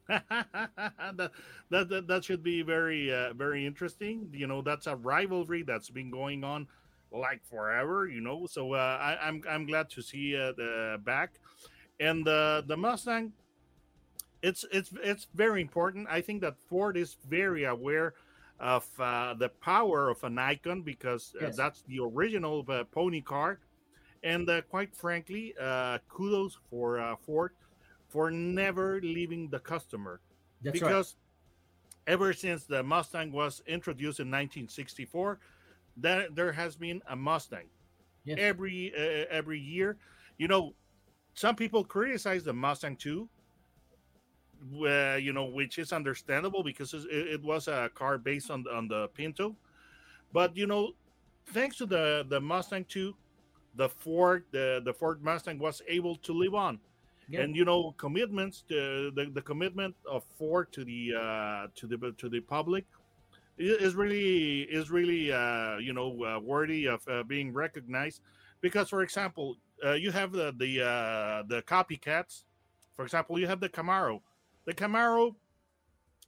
that, 1.17 1.31
that, 1.69 2.05
that 2.07 2.23
should 2.23 2.43
be 2.43 2.61
very 2.61 3.13
uh, 3.13 3.33
very 3.33 3.65
interesting. 3.65 4.29
You 4.33 4.47
know, 4.47 4.61
that's 4.61 4.87
a 4.87 4.95
rivalry 4.95 5.63
that's 5.63 5.89
been 5.89 6.09
going 6.11 6.43
on 6.43 6.67
like 7.11 7.45
forever. 7.45 8.07
You 8.07 8.21
know, 8.21 8.47
so 8.47 8.73
uh, 8.73 8.97
I, 9.01 9.27
am 9.27 9.41
I'm, 9.47 9.51
I'm 9.51 9.65
glad 9.65 9.89
to 9.91 10.01
see 10.01 10.35
uh, 10.35 10.53
the 10.53 10.99
back, 11.03 11.39
and 11.99 12.25
the 12.25 12.63
the 12.67 12.77
Mustang. 12.77 13.33
It's 14.41 14.65
it's 14.71 14.91
it's 15.03 15.27
very 15.33 15.61
important. 15.61 16.07
I 16.09 16.21
think 16.21 16.41
that 16.41 16.57
Ford 16.69 16.95
is 16.95 17.17
very 17.27 17.65
aware 17.65 18.13
of 18.59 18.85
uh, 18.99 19.33
the 19.33 19.49
power 19.49 20.09
of 20.09 20.23
an 20.23 20.37
icon 20.39 20.81
because 20.81 21.35
uh, 21.41 21.45
Yes. 21.45 21.55
that's 21.57 21.81
the 21.83 21.99
original 21.99 22.65
uh, 22.69 22.83
pony 22.85 23.21
car, 23.21 23.59
and 24.23 24.49
uh, 24.49 24.61
quite 24.61 24.95
frankly, 24.95 25.53
uh, 25.59 25.97
kudos 26.07 26.57
for 26.69 26.99
uh, 26.99 27.15
Ford 27.15 27.51
for 28.07 28.31
never 28.31 28.99
leaving 29.01 29.49
the 29.49 29.59
customer 29.59 30.21
That's 30.61 30.81
right. 30.81 30.89
because 30.89 31.15
ever 32.07 32.33
since 32.33 32.63
the 32.63 32.81
Mustang 32.83 33.31
was 33.31 33.61
introduced 33.67 34.19
in 34.19 34.27
1964, 34.27 35.39
that 35.97 36.35
there 36.35 36.51
has 36.51 36.75
been 36.75 37.01
a 37.09 37.15
Mustang 37.15 37.67
Yes. 38.27 38.37
every 38.41 38.93
uh, 38.93 39.25
every 39.31 39.59
year. 39.59 39.97
You 40.37 40.49
know, 40.49 40.73
some 41.33 41.55
people 41.55 41.83
criticize 41.83 42.43
the 42.43 42.53
Mustang 42.53 42.97
too. 42.97 43.29
Uh, 44.83 45.15
you 45.15 45.31
know, 45.31 45.45
which 45.45 45.77
is 45.77 45.93
understandable 45.93 46.63
because 46.63 46.93
it, 46.93 47.05
it 47.09 47.43
was 47.43 47.67
a 47.67 47.89
car 47.93 48.17
based 48.17 48.49
on 48.49 48.63
the, 48.63 48.71
on 48.71 48.87
the 48.87 49.07
Pinto. 49.09 49.55
But 50.33 50.57
you 50.57 50.67
know, 50.67 50.91
thanks 51.53 51.77
to 51.77 51.85
the 51.85 52.25
the 52.27 52.41
Mustang 52.41 52.85
2, 52.85 53.15
the 53.75 53.87
Ford 53.87 54.43
the 54.51 54.81
the 54.83 54.93
Ford 54.93 55.23
Mustang 55.23 55.57
was 55.57 55.81
able 55.87 56.17
to 56.17 56.33
live 56.33 56.53
on 56.53 56.79
And 57.33 57.55
you 57.55 57.65
know 57.65 57.93
commitments 57.97 58.63
to 58.69 59.11
the, 59.11 59.29
the 59.33 59.41
commitment 59.41 59.95
of 60.09 60.23
ford 60.37 60.71
to 60.71 60.85
the 60.85 61.13
uh 61.13 61.67
to 61.75 61.87
the 61.87 62.13
to 62.17 62.29
the 62.29 62.39
public 62.39 62.85
is 63.57 63.95
really 63.95 64.61
is 64.61 64.89
really 64.89 65.31
uh 65.31 65.77
you 65.77 65.93
know 65.93 66.23
uh, 66.23 66.39
worthy 66.39 66.85
of 66.85 67.05
uh, 67.07 67.23
being 67.23 67.53
recognized. 67.53 68.21
Because 68.61 68.89
for 68.89 69.01
example 69.01 69.57
uh, 69.83 69.93
you 69.93 70.11
have 70.11 70.31
the 70.31 70.53
the 70.57 70.81
uh 70.81 71.43
the 71.47 71.61
copycats. 71.63 72.43
For 72.95 73.03
example 73.03 73.37
you 73.39 73.47
have 73.47 73.59
the 73.59 73.69
camaro. 73.69 74.21
The 74.65 74.73
camaro 74.73 75.35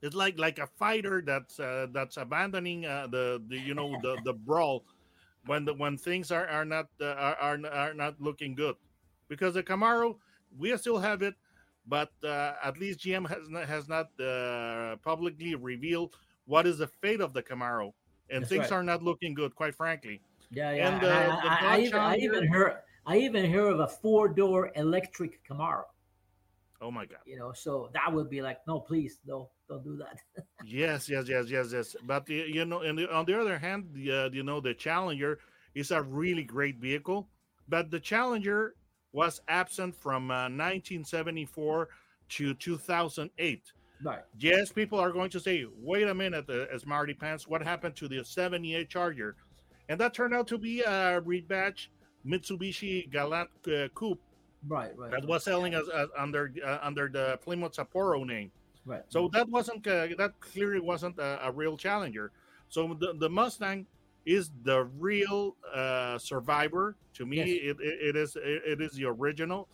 is 0.02 0.14
like 0.14 0.38
like 0.38 0.58
a 0.58 0.66
fighter 0.66 1.22
that's 1.24 1.60
uh, 1.60 1.86
that's 1.92 2.16
abandoning 2.16 2.86
uh, 2.86 3.06
the 3.10 3.42
the 3.48 3.58
you 3.58 3.74
know 3.74 3.96
the 4.02 4.16
the 4.24 4.32
brawl 4.32 4.84
when 5.46 5.64
the 5.64 5.74
when 5.74 5.96
things 5.96 6.30
are 6.30 6.46
are 6.46 6.64
not 6.64 6.88
uh, 7.00 7.06
are, 7.06 7.36
are 7.40 7.66
are 7.66 7.94
not 7.94 8.20
looking 8.20 8.54
good. 8.54 8.76
Because 9.28 9.54
the 9.54 9.62
camaro 9.62 10.16
we 10.56 10.76
still 10.76 10.98
have 10.98 11.22
it, 11.22 11.34
but 11.86 12.10
uh, 12.24 12.54
at 12.62 12.78
least 12.78 13.00
GM 13.00 13.28
has 13.28 13.48
not, 13.48 13.66
has 13.66 13.88
not 13.88 14.08
uh, 14.20 14.96
publicly 14.96 15.54
revealed 15.54 16.16
what 16.46 16.66
is 16.66 16.78
the 16.78 16.86
fate 16.86 17.20
of 17.20 17.32
the 17.32 17.42
Camaro, 17.42 17.92
and 18.30 18.42
That's 18.42 18.48
things 18.50 18.62
right. 18.62 18.72
are 18.72 18.82
not 18.82 19.02
looking 19.02 19.34
good, 19.34 19.54
quite 19.54 19.74
frankly. 19.74 20.20
Yeah, 20.50 20.72
yeah. 20.72 20.88
And, 20.88 21.04
uh, 21.04 21.38
I, 21.42 21.56
I, 21.56 21.76
I, 21.76 21.78
even, 21.78 21.98
I 21.98 22.16
even 22.16 22.46
heard 22.48 22.76
I 23.06 23.16
even 23.18 23.50
heard 23.50 23.72
of 23.72 23.80
a 23.80 23.88
four 23.88 24.28
door 24.28 24.70
electric 24.74 25.44
Camaro. 25.46 25.84
Oh 26.82 26.90
my 26.90 27.04
God! 27.04 27.18
You 27.26 27.38
know, 27.38 27.52
so 27.52 27.90
that 27.92 28.12
would 28.12 28.30
be 28.30 28.40
like, 28.40 28.58
no, 28.66 28.80
please, 28.80 29.18
no, 29.26 29.50
don't 29.68 29.84
do 29.84 29.96
that. 29.96 30.18
yes, 30.64 31.08
yes, 31.08 31.28
yes, 31.28 31.46
yes, 31.48 31.72
yes. 31.72 31.96
But 32.06 32.28
you 32.28 32.64
know, 32.64 32.80
and 32.80 33.06
on 33.08 33.26
the 33.26 33.38
other 33.38 33.58
hand, 33.58 33.90
the 33.92 34.12
uh, 34.12 34.30
you 34.30 34.42
know 34.42 34.60
the 34.60 34.74
Challenger 34.74 35.38
is 35.74 35.90
a 35.90 36.02
really 36.02 36.42
great 36.42 36.78
vehicle, 36.78 37.28
but 37.68 37.90
the 37.90 38.00
Challenger 38.00 38.74
was 39.12 39.40
absent 39.48 39.94
from 39.94 40.30
uh, 40.30 40.48
1974 40.48 41.88
to 42.30 42.54
2008. 42.54 43.72
right. 44.02 44.20
Yes, 44.38 44.70
people 44.72 44.98
are 44.98 45.10
going 45.12 45.30
to 45.30 45.40
say, 45.40 45.66
wait 45.80 46.06
a 46.08 46.14
minute, 46.14 46.44
uh, 46.48 46.66
as 46.72 46.86
Marty 46.86 47.14
Pants, 47.14 47.48
what 47.48 47.62
happened 47.62 47.96
to 47.96 48.08
the 48.08 48.24
78 48.24 48.88
Charger? 48.88 49.36
And 49.88 49.98
that 50.00 50.14
turned 50.14 50.34
out 50.34 50.46
to 50.48 50.58
be 50.58 50.80
a 50.82 51.20
rebatch 51.20 51.88
Mitsubishi 52.24 53.10
Galant 53.10 53.48
uh, 53.66 53.88
Coupe 53.94 54.20
Right, 54.68 54.92
right. 54.96 55.10
that 55.10 55.26
was 55.26 55.42
selling 55.44 55.72
as, 55.74 55.88
as 55.88 56.08
under 56.18 56.52
uh, 56.64 56.78
under 56.82 57.08
the 57.08 57.38
Plymouth 57.42 57.72
Sapporo 57.74 58.26
name. 58.26 58.52
right. 58.84 59.02
So 59.08 59.28
that 59.32 59.48
wasn't 59.48 59.86
uh, 59.86 60.08
that 60.18 60.32
clearly 60.40 60.80
wasn't 60.80 61.18
a, 61.18 61.46
a 61.48 61.50
real 61.50 61.78
challenger. 61.78 62.30
So 62.68 62.94
the, 63.00 63.14
the 63.18 63.30
Mustang 63.30 63.86
is 64.26 64.50
the 64.62 64.84
real 64.98 65.56
uh, 65.74 66.18
survivor. 66.18 66.96
To 67.14 67.26
me, 67.26 67.36
Yes. 67.38 67.48
it, 67.48 67.76
it, 67.80 67.98
it 68.08 68.16
is 68.16 68.36
it, 68.36 68.62
it 68.66 68.80
is 68.80 68.92
the 68.92 69.06
original. 69.06 69.68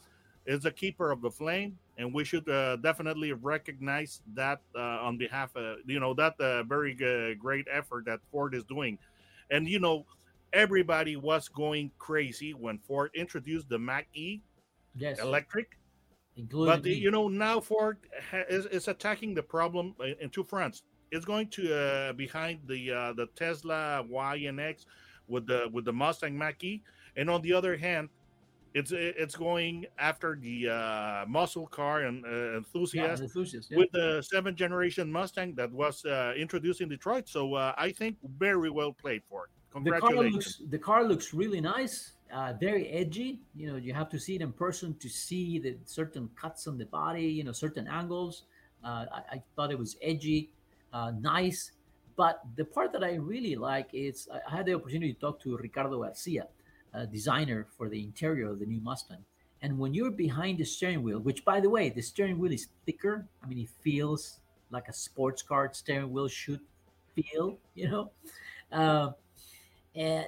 It's 0.47 0.63
the 0.63 0.71
keeper 0.71 1.11
of 1.11 1.23
the 1.23 1.31
flame, 1.31 1.77
and 1.99 2.15
we 2.15 2.23
should 2.25 2.49
uh, 2.49 2.77
definitely 2.77 3.33
recognize 3.33 4.23
that 4.35 4.61
uh, 4.77 4.79
on 5.03 5.19
behalf 5.19 5.55
of 5.57 5.79
you 5.87 5.99
know 5.99 6.15
that 6.15 6.41
uh, 6.41 6.63
very 6.63 6.95
great 7.35 7.67
effort 7.71 8.05
that 8.07 8.21
Ford 8.31 8.55
is 8.55 8.65
doing. 8.65 8.99
And 9.51 9.69
you 9.69 9.81
know, 9.81 10.07
everybody 10.53 11.17
was 11.17 11.49
going 11.49 11.91
crazy 11.99 12.55
when 12.55 12.79
Ford 12.79 13.11
introduced 13.15 13.69
the 13.69 13.79
Mac 13.79 14.07
E 14.15 14.41
yes. 14.95 15.19
electric. 15.19 15.77
including 16.37 16.83
But 16.83 16.87
you 16.87 17.11
know 17.11 17.29
now 17.29 17.61
Ford 17.61 17.99
ha- 18.31 18.47
is, 18.49 18.67
is 18.67 18.87
attacking 18.89 19.35
the 19.35 19.43
problem 19.43 19.95
in 20.21 20.31
two 20.31 20.45
fronts. 20.45 20.83
It's 21.11 21.25
going 21.25 21.49
to 21.49 21.75
uh, 21.75 22.13
behind 22.13 22.61
the 22.67 22.91
uh, 22.91 23.13
the 23.13 23.27
Tesla 23.37 24.05
Y 24.09 24.37
and 24.49 24.61
X 24.61 24.87
with 25.29 25.47
the 25.47 25.69
with 25.73 25.85
the 25.85 25.93
Mustang 25.93 26.37
Mach-E, 26.37 26.83
and 27.17 27.31
on 27.31 27.43
the 27.43 27.53
other 27.53 27.77
hand, 27.77 28.09
it's 28.75 28.93
it's 28.93 29.37
going 29.37 29.87
after 29.99 30.37
the 30.41 30.69
uh, 30.69 31.25
muscle 31.27 31.67
car 31.67 32.03
and 32.03 32.25
uh, 32.25 32.29
yeah, 32.29 32.57
enthusiast 32.57 33.23
enthusiast. 33.23 33.71
Yeah. 33.71 33.79
with 33.79 33.91
the 33.93 34.23
seventh 34.23 34.57
generation 34.57 35.11
Mustang 35.11 35.55
that 35.55 35.73
was 35.73 36.05
uh, 36.05 36.35
introduced 36.37 36.81
in 36.81 36.89
Detroit. 36.89 37.29
So 37.29 37.55
uh, 37.55 37.73
I 37.79 37.91
think 37.91 38.17
very 38.39 38.71
well 38.71 38.93
played 38.93 39.23
for 39.29 39.45
it. 39.45 39.51
Congratulations. 39.73 40.11
the 40.11 40.19
car 40.19 40.31
looks 40.31 40.71
the 40.71 40.79
car 40.79 41.05
looks 41.05 41.35
really 41.35 41.61
nice 41.61 42.13
uh, 42.33 42.53
very 42.59 42.89
edgy 42.89 43.41
you 43.55 43.67
know 43.71 43.77
you 43.77 43.93
have 43.93 44.09
to 44.09 44.19
see 44.19 44.35
it 44.35 44.41
in 44.41 44.53
person 44.53 44.95
to 44.99 45.09
see 45.09 45.59
the 45.59 45.77
certain 45.85 46.29
cuts 46.41 46.67
on 46.67 46.79
the 46.79 46.87
body 46.87 47.25
you 47.25 47.45
know 47.45 47.53
certain 47.53 47.87
angles 47.87 48.45
uh, 48.85 49.05
I, 49.13 49.21
I 49.33 49.43
thought 49.55 49.71
it 49.71 49.79
was 49.79 49.97
edgy 50.03 50.51
uh, 50.93 51.13
nice 51.21 51.73
but 52.17 52.43
the 52.57 52.65
part 52.65 52.93
that 52.93 53.05
i 53.05 53.15
really 53.15 53.55
like 53.55 53.89
is 53.93 54.29
i 54.33 54.57
had 54.57 54.67
the 54.67 54.75
opportunity 54.75 55.13
to 55.13 55.21
talk 55.21 55.41
to 55.41 55.57
ricardo 55.57 56.03
garcia 56.03 56.47
a 56.95 57.07
designer 57.07 57.67
for 57.77 57.89
the 57.89 58.03
interior 58.03 58.51
of 58.51 58.59
the 58.59 58.67
new 58.67 58.81
mustang 58.81 59.25
and 59.63 59.79
when 59.79 59.93
you're 59.93 60.11
behind 60.11 60.59
the 60.59 60.65
steering 60.65 61.03
wheel 61.03 61.19
which 61.19 61.45
by 61.45 61.61
the 61.61 61.69
way 61.69 61.91
the 61.91 62.03
steering 62.03 62.39
wheel 62.39 62.53
is 62.53 62.69
thicker 62.85 63.27
i 63.43 63.47
mean 63.47 63.59
it 63.59 63.69
feels 63.81 64.41
like 64.71 64.89
a 64.89 64.93
sports 64.93 65.43
car 65.43 65.71
steering 65.73 66.13
wheel 66.13 66.29
should 66.29 66.61
feel 67.15 67.59
you 67.75 67.89
know 67.89 68.11
uh, 68.73 69.11
and 69.95 70.27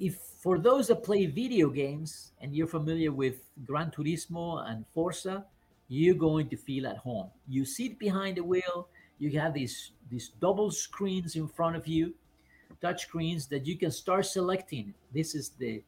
if 0.00 0.16
for 0.40 0.58
those 0.58 0.88
that 0.88 1.04
play 1.04 1.26
video 1.26 1.68
games 1.68 2.32
and 2.40 2.56
you're 2.56 2.66
familiar 2.66 3.12
with 3.12 3.42
Gran 3.66 3.90
Turismo 3.90 4.66
and 4.68 4.86
Forza, 4.94 5.44
you're 5.88 6.14
going 6.14 6.48
to 6.48 6.56
feel 6.56 6.86
at 6.86 6.96
home. 6.96 7.28
You 7.46 7.64
sit 7.66 7.98
behind 7.98 8.38
the 8.38 8.44
wheel, 8.44 8.88
you 9.20 9.38
have 9.38 9.54
these 9.54 9.92
these 10.10 10.30
double 10.40 10.70
screens 10.72 11.36
in 11.36 11.46
front 11.46 11.76
of 11.76 11.86
you, 11.86 12.14
touch 12.80 13.02
screens 13.02 13.46
that 13.46 13.66
you 13.66 13.76
can 13.78 13.90
start 13.92 14.26
selecting. 14.26 14.92
This 15.14 15.34
is 15.36 15.50
the 15.50 15.82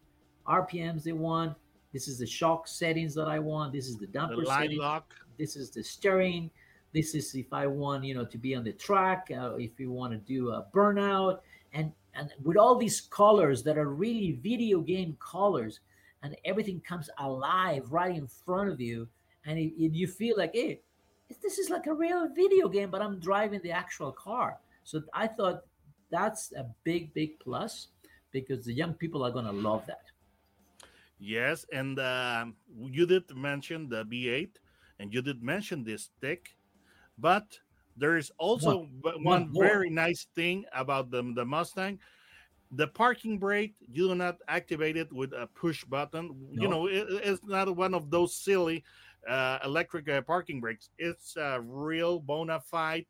RPMs 0.46 1.02
they 1.04 1.12
want. 1.12 1.56
This 1.92 2.08
is 2.08 2.18
the 2.18 2.26
shock 2.26 2.68
settings 2.68 3.14
that 3.14 3.28
I 3.28 3.38
want. 3.38 3.72
This 3.72 3.86
is 3.88 3.96
the 3.96 4.06
the 4.06 4.12
damper 4.12 4.36
line 4.44 4.62
settings 4.62 4.78
lock. 4.80 5.14
this 5.38 5.56
is 5.56 5.70
the 5.70 5.82
steering 5.82 6.50
this 6.94 7.14
is 7.14 7.34
if 7.34 7.50
i 7.54 7.66
want 7.66 8.04
you 8.04 8.14
know 8.14 8.24
to 8.26 8.36
be 8.36 8.54
on 8.54 8.62
the 8.64 8.72
track 8.74 9.30
uh, 9.34 9.54
if 9.56 9.80
you 9.80 9.90
want 9.90 10.12
to 10.12 10.18
do 10.18 10.50
a 10.50 10.66
burnout 10.74 11.40
and 11.72 11.90
and 12.14 12.28
with 12.42 12.58
all 12.58 12.76
these 12.76 13.00
colors 13.00 13.62
that 13.62 13.78
are 13.78 13.88
really 13.88 14.32
video 14.42 14.78
game 14.80 15.16
colors 15.18 15.80
and 16.22 16.36
everything 16.44 16.78
comes 16.80 17.08
alive 17.18 17.90
right 17.90 18.14
in 18.14 18.26
front 18.26 18.68
of 18.70 18.78
you 18.78 19.08
and 19.46 19.58
it, 19.58 19.72
it- 19.82 19.94
you 19.94 20.06
feel 20.06 20.36
like 20.36 20.52
hey 20.52 20.80
this 21.40 21.58
is 21.58 21.70
like 21.70 21.86
a 21.86 21.94
real 21.94 22.28
video 22.28 22.68
game 22.68 22.90
but 22.90 23.00
i'm 23.00 23.18
driving 23.18 23.60
the 23.62 23.70
actual 23.70 24.12
car 24.12 24.58
so 24.84 25.02
i 25.14 25.26
thought 25.26 25.62
that's 26.10 26.52
a 26.52 26.66
big 26.84 27.12
big 27.14 27.38
plus 27.40 27.88
because 28.32 28.64
the 28.64 28.72
young 28.72 28.94
people 28.94 29.22
are 29.24 29.30
going 29.30 29.44
to 29.44 29.52
love 29.52 29.84
that 29.86 30.02
Yes, 31.22 31.64
and 31.72 32.00
um, 32.00 32.56
you 32.76 33.06
did 33.06 33.30
mention 33.30 33.88
the 33.88 34.04
V8, 34.04 34.58
and 34.98 35.14
you 35.14 35.22
did 35.22 35.40
mention 35.40 35.84
this 35.84 36.10
stick, 36.10 36.56
but 37.16 37.46
there 37.96 38.16
is 38.16 38.32
also 38.38 38.88
one, 39.00 39.22
one 39.22 39.54
very 39.54 39.88
nice 39.88 40.26
thing 40.34 40.64
about 40.74 41.12
the 41.12 41.22
the 41.36 41.44
Mustang. 41.44 42.00
The 42.72 42.88
parking 42.88 43.38
brake, 43.38 43.74
you 43.86 44.08
do 44.08 44.16
not 44.16 44.38
activate 44.48 44.96
it 44.96 45.12
with 45.12 45.32
a 45.32 45.46
push 45.46 45.84
button. 45.84 46.34
You 46.50 46.66
know, 46.66 46.86
it, 46.88 47.06
it's 47.22 47.44
not 47.44 47.70
one 47.76 47.94
of 47.94 48.10
those 48.10 48.34
silly 48.34 48.82
uh, 49.28 49.58
electric 49.64 50.08
uh, 50.08 50.22
parking 50.22 50.60
brakes. 50.60 50.90
It's 50.98 51.36
a 51.36 51.60
real 51.60 52.20
bona 52.20 52.60
fide 52.60 53.06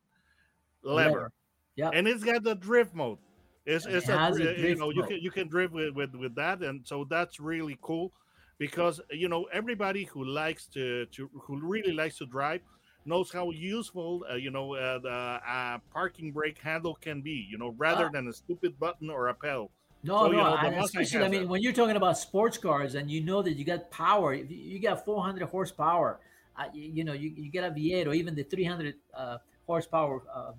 lever, 0.82 1.32
Yeah. 1.76 1.90
and 1.92 2.06
it's 2.08 2.24
got 2.24 2.42
the 2.42 2.54
drift 2.54 2.94
mode. 2.94 3.18
It's, 3.64 3.86
it's 3.86 4.08
it 4.08 4.12
a, 4.12 4.26
a 4.26 4.32
dri- 4.32 4.44
you 4.44 4.56
drift 4.56 4.80
know 4.80 4.90
you 4.90 5.02
can 5.04 5.18
you 5.20 5.30
can 5.30 5.48
drift 5.48 5.72
with, 5.72 5.94
with 5.94 6.14
with 6.14 6.34
that, 6.36 6.62
and 6.62 6.86
so 6.86 7.04
that's 7.04 7.38
really 7.40 7.78
cool 7.82 8.12
because 8.58 9.00
you 9.10 9.28
know 9.28 9.44
everybody 9.52 10.04
who 10.04 10.24
likes 10.24 10.66
to 10.68 11.06
to 11.06 11.30
who 11.34 11.60
really 11.60 11.92
likes 11.92 12.18
to 12.18 12.26
drive 12.26 12.60
knows 13.04 13.32
how 13.32 13.50
useful 13.50 14.24
uh, 14.30 14.34
you 14.34 14.50
know 14.50 14.74
uh, 14.74 14.98
the 14.98 15.10
uh, 15.10 15.78
parking 15.92 16.32
brake 16.32 16.58
handle 16.58 16.94
can 16.96 17.20
be. 17.22 17.46
You 17.50 17.58
know, 17.58 17.74
rather 17.78 18.06
Ah. 18.06 18.10
than 18.12 18.28
a 18.28 18.32
stupid 18.32 18.78
button 18.78 19.10
or 19.10 19.28
a 19.28 19.34
pedal. 19.34 19.70
No, 20.02 20.18
So, 20.18 20.26
you 20.26 20.36
no, 20.36 20.44
know, 20.44 20.50
the 20.56 20.66
and 20.66 20.84
especially 20.84 21.24
I 21.24 21.28
mean 21.28 21.48
when 21.48 21.62
you're 21.62 21.72
talking 21.72 21.96
about 21.96 22.18
sports 22.18 22.58
cars 22.58 22.94
and 22.96 23.10
you 23.10 23.22
know 23.22 23.40
that 23.42 23.52
you 23.54 23.64
got 23.64 23.90
power, 23.90 24.34
if 24.34 24.50
you 24.50 24.56
you 24.56 24.78
got 24.80 25.04
400 25.04 25.48
horsepower, 25.48 26.18
uh, 26.56 26.64
you, 26.74 26.90
you 26.96 27.04
know 27.04 27.12
you, 27.12 27.30
you 27.36 27.50
get 27.50 27.64
a 27.64 27.70
V8 27.70 28.06
or 28.06 28.14
even 28.14 28.34
the 28.34 28.42
300 28.42 28.94
uh, 29.14 29.38
horsepower. 29.66 30.22
Uh, 30.32 30.52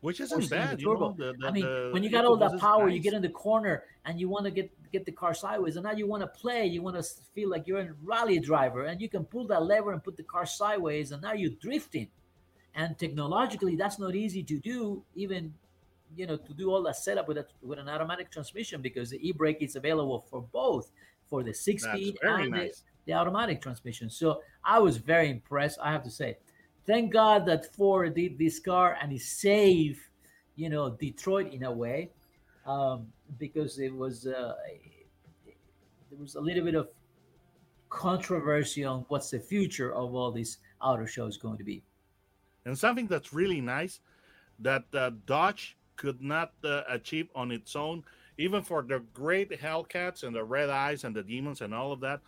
Which 0.00 0.20
isn't 0.20 0.48
bad, 0.50 0.80
you 0.80 0.90
know. 0.92 1.14
The, 1.16 1.34
the, 1.38 1.46
I 1.46 1.50
mean, 1.50 1.72
the 1.72 1.88
when 1.90 2.02
you 2.02 2.10
got 2.10 2.24
all 2.24 2.36
that 2.38 2.58
power, 2.58 2.88
you 2.88 3.00
get 3.00 3.14
in 3.14 3.22
the 3.22 3.28
corner 3.30 3.84
and 4.04 4.18
you 4.20 4.28
want 4.28 4.44
to 4.46 4.50
get 4.50 4.70
get 4.92 5.04
the 5.04 5.12
car 5.12 5.34
sideways, 5.34 5.76
and 5.76 5.84
now 5.84 5.92
you 5.92 6.06
want 6.06 6.22
to 6.22 6.26
play, 6.26 6.66
you 6.66 6.80
want 6.82 6.96
to 6.96 7.02
feel 7.34 7.48
like 7.50 7.66
you're 7.66 7.80
a 7.80 7.88
rally 8.02 8.38
driver, 8.38 8.84
and 8.84 9.00
you 9.00 9.08
can 9.08 9.24
pull 9.24 9.46
that 9.48 9.62
lever 9.62 9.92
and 9.92 10.02
put 10.02 10.16
the 10.16 10.22
car 10.22 10.46
sideways, 10.46 11.12
and 11.12 11.22
now 11.22 11.32
you're 11.32 11.58
drifting. 11.60 12.08
And 12.74 12.98
technologically, 12.98 13.76
that's 13.76 13.98
not 13.98 14.14
easy 14.14 14.42
to 14.44 14.58
do, 14.58 15.04
even 15.14 15.54
you 16.16 16.26
know, 16.26 16.36
to 16.36 16.54
do 16.54 16.70
all 16.70 16.82
that 16.82 16.96
setup 16.96 17.28
with 17.28 17.38
a, 17.38 17.46
with 17.62 17.78
an 17.78 17.88
automatic 17.88 18.30
transmission 18.30 18.80
because 18.80 19.10
the 19.10 19.28
e-brake 19.28 19.58
is 19.60 19.76
available 19.76 20.24
for 20.30 20.42
both, 20.42 20.90
for 21.26 21.42
the 21.42 21.52
six 21.52 21.84
speed 21.84 22.16
and 22.22 22.52
the, 22.52 22.72
the 23.06 23.12
automatic 23.12 23.60
transmission. 23.60 24.10
So 24.10 24.42
I 24.64 24.78
was 24.78 24.96
very 24.96 25.30
impressed. 25.30 25.78
I 25.82 25.92
have 25.92 26.04
to 26.04 26.10
say, 26.10 26.38
thank 26.86 27.12
God 27.12 27.46
that 27.46 27.74
Ford 27.74 28.14
did 28.14 28.38
this 28.38 28.58
car 28.58 28.96
and 29.00 29.12
it 29.12 29.20
saved, 29.20 30.00
you 30.56 30.68
know, 30.68 30.90
Detroit 30.90 31.52
in 31.52 31.64
a 31.64 31.72
way, 31.72 32.10
um, 32.66 33.06
because 33.38 33.78
it 33.78 33.94
was 33.94 34.26
uh, 34.26 34.54
there 35.44 36.18
was 36.20 36.36
a 36.36 36.40
little 36.40 36.64
bit 36.64 36.74
of 36.74 36.88
controversy 37.88 38.84
on 38.84 39.04
what's 39.08 39.30
the 39.30 39.40
future 39.40 39.92
of 39.94 40.14
all 40.14 40.30
these 40.32 40.58
auto 40.80 41.06
shows 41.06 41.36
going 41.36 41.58
to 41.58 41.64
be. 41.64 41.82
And 42.64 42.78
something 42.78 43.06
that's 43.06 43.32
really 43.32 43.60
nice 43.60 44.00
that 44.60 44.84
uh, 44.94 45.10
Dodge 45.26 45.76
could 45.96 46.20
not 46.20 46.52
uh, 46.64 46.82
achieve 46.88 47.28
on 47.34 47.50
its 47.50 47.76
own, 47.76 48.02
even 48.38 48.62
for 48.62 48.82
the 48.82 49.00
great 49.12 49.50
Hellcats 49.50 50.22
and 50.24 50.34
the 50.34 50.44
Red 50.44 50.70
Eyes 50.70 51.04
and 51.04 51.14
the 51.14 51.22
Demons 51.22 51.60
and 51.60 51.74
all 51.74 51.92
of 51.92 52.00
that, 52.00 52.20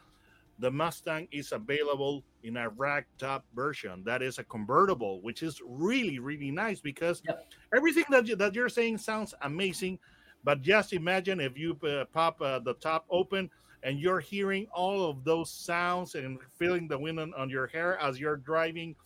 the 0.58 0.70
Mustang 0.70 1.28
is 1.32 1.52
available 1.52 2.24
in 2.42 2.56
a 2.56 2.68
rack 2.70 3.06
top 3.18 3.44
version 3.54 4.02
that 4.04 4.22
is 4.22 4.38
a 4.38 4.44
convertible, 4.44 5.20
which 5.20 5.42
is 5.42 5.60
really 5.66 6.18
really 6.18 6.50
nice 6.50 6.80
because 6.80 7.22
Yep. 7.26 7.46
everything 7.76 8.04
that 8.10 8.26
you, 8.26 8.36
that 8.36 8.54
you're 8.54 8.68
saying 8.68 8.98
sounds 8.98 9.34
amazing, 9.42 9.98
but 10.44 10.62
just 10.62 10.92
imagine 10.92 11.40
if 11.40 11.58
you 11.58 11.76
uh, 11.84 12.04
pop 12.06 12.40
uh, 12.40 12.58
the 12.58 12.74
top 12.74 13.04
open 13.10 13.50
and 13.82 13.98
you're 14.00 14.20
hearing 14.20 14.66
all 14.72 15.10
of 15.10 15.24
those 15.24 15.50
sounds 15.50 16.14
and 16.14 16.38
feeling 16.58 16.88
the 16.88 16.98
wind 16.98 17.20
on, 17.20 17.34
on 17.34 17.50
your 17.50 17.66
hair 17.66 17.98
as 17.98 18.18
you're 18.18 18.36
driving 18.36 18.96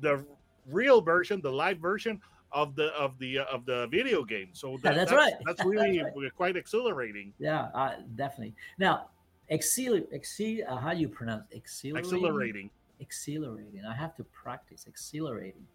the 0.00 0.24
real 0.66 1.00
version, 1.00 1.40
the 1.40 1.52
live 1.52 1.78
version 1.78 2.20
of 2.52 2.74
the 2.76 2.86
of 2.96 3.18
the 3.18 3.40
uh, 3.40 3.44
of 3.52 3.64
the 3.66 3.86
video 3.88 4.24
game. 4.24 4.48
So 4.52 4.78
that, 4.82 4.94
that's 4.94 5.12
right. 5.12 5.34
That's 5.44 5.58
That's 5.58 5.64
really 5.68 6.02
right. 6.02 6.34
quite 6.36 6.56
exhilarating. 6.56 7.32
Yeah, 7.38 7.68
uh, 7.74 7.96
definitely. 8.16 8.54
Now, 8.78 9.08
exceler, 9.50 10.02
exceler, 10.14 10.68
uh, 10.70 10.76
how 10.76 10.94
do 10.94 11.00
you 11.00 11.08
pronounce 11.08 11.44
exhilarating? 11.50 12.04
Exhilarating. 12.14 12.70
Exhilarating. 13.00 13.82
I 13.84 13.94
have 13.94 14.16
to 14.16 14.24
practice 14.24 14.86
exhilarating. 14.86 15.66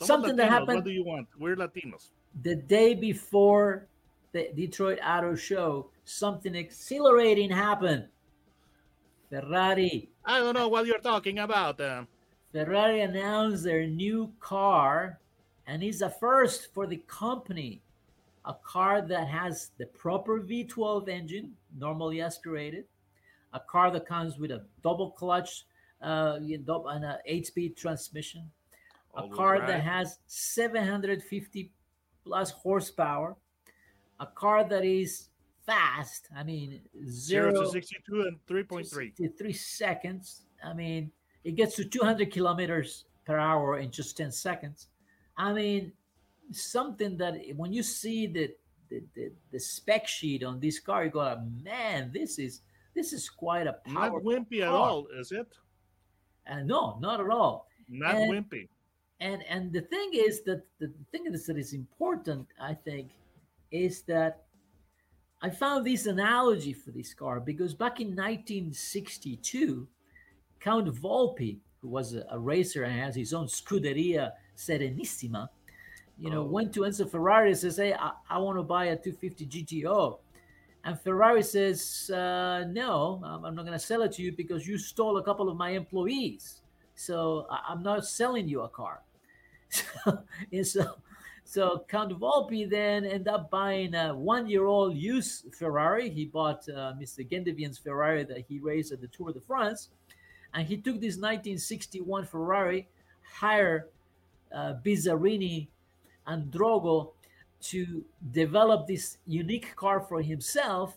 Somos 0.00 0.06
Something 0.06 0.36
that 0.36 0.48
happened- 0.50 0.76
What 0.78 0.84
do 0.84 0.90
you 0.90 1.04
want? 1.04 1.28
We're 1.38 1.56
Latinos. 1.56 2.10
the 2.42 2.56
day 2.56 2.94
before 2.94 3.86
the 4.32 4.50
Detroit 4.54 4.98
Auto 5.06 5.34
Show, 5.36 5.90
something 6.04 6.54
exhilarating 6.54 7.50
happened. 7.50 8.08
Ferrari. 9.30 10.08
I 10.24 10.38
don't 10.40 10.54
know 10.54 10.68
what 10.68 10.86
you're 10.86 10.98
talking 10.98 11.38
about. 11.38 11.80
Uh, 11.80 12.04
Ferrari 12.52 13.00
announced 13.02 13.64
their 13.64 13.86
new 13.86 14.32
car, 14.40 15.18
and 15.66 15.82
it's 15.82 16.00
a 16.00 16.10
first 16.10 16.72
for 16.74 16.86
the 16.86 17.02
company. 17.06 17.82
A 18.46 18.54
car 18.62 19.00
that 19.00 19.26
has 19.28 19.70
the 19.78 19.86
proper 19.86 20.40
V12 20.40 21.08
engine, 21.08 21.52
normally 21.78 22.20
aspirated. 22.20 22.84
A 23.54 23.60
car 23.60 23.90
that 23.90 24.06
comes 24.06 24.36
with 24.36 24.50
a 24.50 24.66
double 24.82 25.10
clutch 25.12 25.64
uh, 26.02 26.38
and 26.38 27.04
an 27.04 27.16
eight-speed 27.24 27.76
transmission. 27.76 28.50
A 29.16 29.28
car 29.28 29.58
right. 29.58 29.66
that 29.66 29.80
has 29.82 30.18
750 30.26 31.70
plus 32.24 32.50
horsepower, 32.50 33.36
a 34.20 34.26
car 34.26 34.64
that 34.64 34.84
is 34.84 35.28
fast. 35.66 36.28
I 36.36 36.42
mean, 36.42 36.80
zero 37.08 37.52
zero 37.52 37.64
to 37.64 37.70
sixty-two 37.70 38.22
and 38.22 38.36
three 38.46 38.62
to 38.62 38.68
point 38.68 38.88
three. 38.88 39.12
seconds. 39.52 40.42
I 40.64 40.72
mean, 40.72 41.10
it 41.44 41.56
gets 41.56 41.76
to 41.76 41.84
200 41.84 42.32
kilometers 42.32 43.04
per 43.26 43.38
hour 43.38 43.78
in 43.78 43.90
just 43.90 44.16
10 44.16 44.32
seconds. 44.32 44.88
I 45.36 45.52
mean, 45.52 45.92
something 46.52 47.16
that 47.18 47.34
when 47.56 47.72
you 47.72 47.82
see 47.82 48.26
the 48.26 48.54
the, 48.90 49.02
the, 49.14 49.32
the 49.50 49.58
spec 49.58 50.06
sheet 50.06 50.44
on 50.44 50.60
this 50.60 50.78
car, 50.78 51.04
you 51.04 51.10
go, 51.10 51.40
man, 51.62 52.10
this 52.12 52.38
is 52.38 52.60
this 52.94 53.12
is 53.12 53.28
quite 53.28 53.66
a 53.66 53.76
Not 53.86 54.10
powerful 54.12 54.20
wimpy 54.20 54.60
at 54.62 54.68
all, 54.68 55.06
is 55.18 55.32
it? 55.32 55.48
And 56.46 56.68
no, 56.68 56.98
not 57.00 57.20
at 57.20 57.30
all. 57.30 57.66
Not 57.88 58.14
And- 58.14 58.30
wimpy. 58.32 58.68
and 59.20 59.42
and 59.48 59.72
the 59.72 59.80
thing 59.82 60.10
is 60.12 60.42
that 60.44 60.62
the 60.80 60.92
thing 61.12 61.26
is 61.26 61.46
that 61.46 61.56
is 61.56 61.72
important 61.72 62.46
i 62.70 62.74
think 62.74 63.06
is 63.70 64.02
that 64.02 64.32
i 65.40 65.48
found 65.48 65.86
this 65.86 66.06
analogy 66.06 66.72
for 66.72 66.90
this 66.90 67.14
car 67.14 67.38
because 67.38 67.74
back 67.74 68.00
in 68.00 68.08
1962 68.08 69.86
count 70.60 70.88
volpi 70.94 71.58
who 71.84 71.90
was 71.90 72.14
a, 72.14 72.24
a 72.30 72.38
racer 72.38 72.82
and 72.84 72.98
has 72.98 73.14
his 73.14 73.34
own 73.34 73.46
scuderia 73.46 74.32
serenissima 74.56 75.48
you 76.18 76.30
know 76.30 76.40
Oh. 76.42 76.44
went 76.56 76.72
to 76.74 76.80
enzo 76.80 77.04
ferrari 77.10 77.50
and 77.50 77.58
says 77.58 77.76
hey 77.76 77.92
i, 77.92 78.12
I 78.30 78.38
want 78.38 78.56
to 78.58 78.62
buy 78.64 78.86
a 78.86 78.96
250 78.96 79.46
gto 79.46 80.18
and 80.84 80.98
ferrari 81.00 81.42
says 81.42 82.10
uh, 82.14 82.64
no 82.80 83.20
i'm 83.24 83.44
I'm 83.44 83.54
not 83.54 83.66
going 83.66 83.78
to 83.78 83.86
sell 83.90 84.02
it 84.02 84.12
to 84.12 84.22
you 84.22 84.32
because 84.32 84.66
you 84.66 84.78
stole 84.78 85.18
a 85.18 85.24
couple 85.28 85.48
of 85.50 85.56
my 85.56 85.70
employees 85.70 86.62
so 86.94 87.46
I- 87.50 87.64
I'm 87.70 87.82
not 87.82 88.06
selling 88.06 88.48
you 88.48 88.62
a 88.62 88.68
car. 88.68 89.02
So, 89.70 90.18
and 90.52 90.66
so, 90.66 90.84
so 91.44 91.84
Count 91.88 92.12
Volpi 92.20 92.68
then 92.70 93.04
ended 93.04 93.28
up 93.28 93.50
buying 93.50 93.92
a 93.94 94.14
one-year-old 94.14 94.94
used 94.96 95.52
Ferrari. 95.54 96.08
He 96.10 96.24
bought 96.26 96.62
uh, 96.68 96.92
Mr. 97.00 97.20
Gendebien's 97.28 97.78
Ferrari 97.78 98.22
that 98.24 98.44
he 98.48 98.60
raced 98.60 98.92
at 98.92 99.00
the 99.00 99.08
Tour 99.08 99.32
de 99.32 99.40
France, 99.40 99.90
and 100.54 100.68
he 100.68 100.76
took 100.76 101.00
this 101.00 101.16
1961 101.16 102.26
Ferrari, 102.26 102.88
hired 103.38 103.84
uh, 104.54 104.74
Bizzarini 104.84 105.66
and 106.26 106.50
Drogo 106.50 107.10
to 107.60 108.04
develop 108.30 108.86
this 108.86 109.18
unique 109.26 109.74
car 109.74 110.00
for 110.00 110.22
himself. 110.22 110.96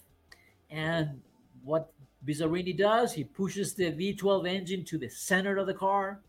And 0.70 1.22
what 1.64 1.92
Bizzarini 2.26 2.78
does, 2.78 3.14
he 3.14 3.24
pushes 3.24 3.74
the 3.74 3.92
V12 3.92 4.48
engine 4.48 4.86
to 4.86 4.98
the 4.98 5.10
center 5.10 5.58
of 5.58 5.66
the 5.66 5.74
car. 5.74 6.20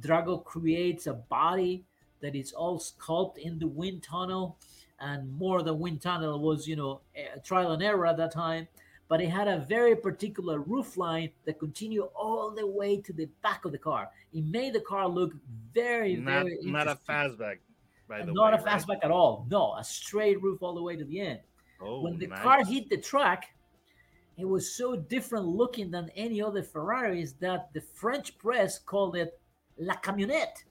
Drogo 0.00 0.44
creates 0.44 1.06
a 1.06 1.14
body 1.14 1.84
that 2.20 2.34
is 2.34 2.52
all 2.52 2.78
sculpted 2.78 3.44
in 3.44 3.58
the 3.58 3.66
wind 3.68 4.02
tunnel, 4.02 4.56
and 4.98 5.32
more 5.32 5.62
than 5.62 5.78
wind 5.78 6.02
tunnel 6.02 6.40
was, 6.40 6.66
you 6.66 6.76
know, 6.76 7.00
a 7.16 7.38
trial 7.40 7.72
and 7.72 7.82
error 7.82 8.06
at 8.06 8.16
that 8.16 8.32
time. 8.32 8.68
But 9.08 9.20
it 9.20 9.28
had 9.28 9.48
a 9.48 9.58
very 9.68 9.94
particular 9.94 10.60
roof 10.60 10.96
line 10.96 11.30
that 11.44 11.58
continued 11.58 12.08
all 12.14 12.50
the 12.50 12.66
way 12.66 13.00
to 13.02 13.12
the 13.12 13.28
back 13.42 13.64
of 13.64 13.72
the 13.72 13.78
car. 13.78 14.08
It 14.32 14.44
made 14.44 14.72
the 14.72 14.80
car 14.80 15.06
look 15.08 15.32
very, 15.74 16.16
Not 16.16 16.44
very 16.44 16.58
not 16.62 16.88
a 16.88 16.98
fastback, 17.08 17.58
by 18.08 18.22
the 18.24 18.32
not 18.32 18.54
way. 18.54 18.58
a 18.58 18.62
fastback 18.62 18.98
at 19.02 19.10
all. 19.10 19.46
No, 19.50 19.74
a 19.76 19.84
straight 19.84 20.42
roof 20.42 20.62
all 20.62 20.74
the 20.74 20.82
way 20.82 20.96
to 20.96 21.04
the 21.04 21.20
end 21.20 21.40
Oh, 21.80 22.02
when 22.02 22.18
the 22.18 22.28
nice. 22.28 22.42
car 22.42 22.64
hit 22.64 22.88
the 22.88 22.96
track, 22.96 23.54
it 24.38 24.44
was 24.44 24.74
so 24.74 24.96
different 24.96 25.46
looking 25.46 25.90
than 25.90 26.10
any 26.16 26.42
other 26.42 26.62
Ferraris 26.62 27.32
that 27.40 27.72
the 27.72 27.80
French 27.80 28.36
press 28.38 28.78
called 28.78 29.16
it 29.16 29.38
La 29.78 29.94
Camionnette. 29.94 30.64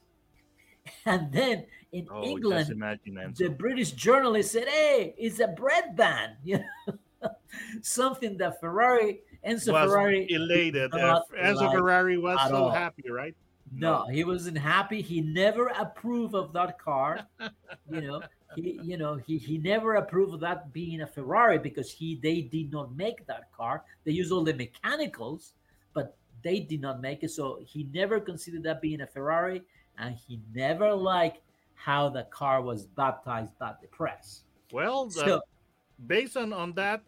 And 1.05 1.31
then 1.31 1.65
in 1.93 2.07
oh, 2.11 2.23
England, 2.23 2.67
the 3.37 3.47
British 3.49 3.91
journalist 3.91 4.51
said, 4.51 4.67
"Hey, 4.67 5.15
it's 5.17 5.39
a 5.39 5.47
bread 5.47 5.95
van." 5.95 6.35
You 6.43 6.57
know, 6.57 6.93
something 7.81 8.37
that 8.37 8.59
Ferrari, 8.59 9.21
Enzo 9.45 9.73
was 9.73 9.91
Ferrari, 9.91 10.27
elated. 10.29 10.93
Uh, 10.93 11.21
Enzo 11.37 11.71
Ferrari 11.71 12.17
was 12.17 12.39
so 12.49 12.55
all. 12.55 12.71
happy, 12.71 13.09
right? 13.09 13.35
No, 13.75 14.05
he 14.07 14.23
wasn't 14.23 14.57
happy. 14.57 15.01
He 15.01 15.21
never 15.21 15.67
approved 15.67 16.35
of 16.35 16.53
that 16.53 16.77
car. 16.77 17.27
you 17.89 18.01
know, 18.01 18.21
he 18.55 18.79
you 18.83 18.97
know 18.97 19.15
he 19.15 19.37
he 19.37 19.57
never 19.57 19.95
approved 19.95 20.33
of 20.33 20.39
that 20.41 20.71
being 20.73 21.01
a 21.01 21.07
Ferrari 21.07 21.57
because 21.57 21.91
he 21.91 22.19
they 22.21 22.41
did 22.41 22.71
not 22.71 22.95
make 22.95 23.25
that 23.27 23.51
car. 23.51 23.83
They 24.03 24.11
use 24.11 24.31
all 24.31 24.43
the 24.43 24.53
mechanicals, 24.53 25.53
but 25.93 26.15
they 26.43 26.59
did 26.59 26.81
not 26.81 27.01
make 27.01 27.23
it. 27.23 27.31
So 27.31 27.59
he 27.65 27.87
never 27.93 28.19
considered 28.19 28.63
that 28.63 28.81
being 28.81 29.01
a 29.01 29.07
Ferrari, 29.07 29.63
and 29.97 30.15
he 30.15 30.39
never 30.53 30.93
liked 30.93 31.41
how 31.75 32.09
the 32.09 32.23
car 32.23 32.61
was 32.61 32.85
baptized 32.85 33.57
by 33.59 33.73
the 33.81 33.87
press. 33.87 34.43
Well, 34.71 35.07
the, 35.07 35.11
So 35.11 35.41
based 36.07 36.37
on, 36.37 36.53
on 36.53 36.73
that, 36.73 37.03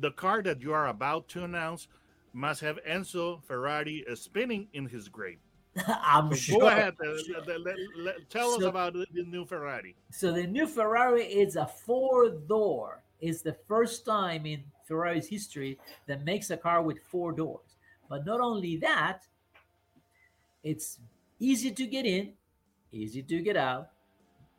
the 0.00 0.10
car 0.12 0.42
that 0.42 0.60
you 0.62 0.72
are 0.72 0.88
about 0.88 1.28
to 1.28 1.44
announce 1.44 1.88
must 2.32 2.60
have 2.60 2.78
Enzo 2.88 3.42
Ferrari 3.44 4.04
spinning 4.14 4.68
in 4.72 4.86
his 4.86 5.08
grave. 5.08 5.38
I'm 5.86 6.30
So 6.30 6.36
sure. 6.36 6.60
Go 6.60 6.66
ahead. 6.68 6.94
uh, 7.04 7.12
let- 7.46 7.60
let- 7.60 7.76
let- 7.96 8.30
tell 8.30 8.52
us 8.54 8.62
about 8.62 8.92
the, 8.94 9.06
the 9.12 9.22
new 9.24 9.44
Ferrari. 9.44 9.94
So 10.10 10.32
the 10.32 10.46
new 10.46 10.66
Ferrari 10.66 11.24
is 11.24 11.56
a 11.56 11.66
four 11.66 12.30
door. 12.30 13.02
It's 13.20 13.42
the 13.42 13.56
first 13.66 14.04
time 14.04 14.46
in 14.46 14.62
Ferrari's 14.86 15.28
history 15.28 15.78
that 16.06 16.24
makes 16.24 16.50
a 16.50 16.56
car 16.56 16.82
with 16.82 16.98
four 17.10 17.32
doors. 17.32 17.76
But 18.08 18.24
not 18.24 18.40
only 18.40 18.76
that, 18.78 19.24
it's 20.62 20.98
easy 21.38 21.70
to 21.70 21.86
get 21.86 22.06
in, 22.06 22.32
easy 22.92 23.22
to 23.22 23.40
get 23.40 23.56
out, 23.56 23.90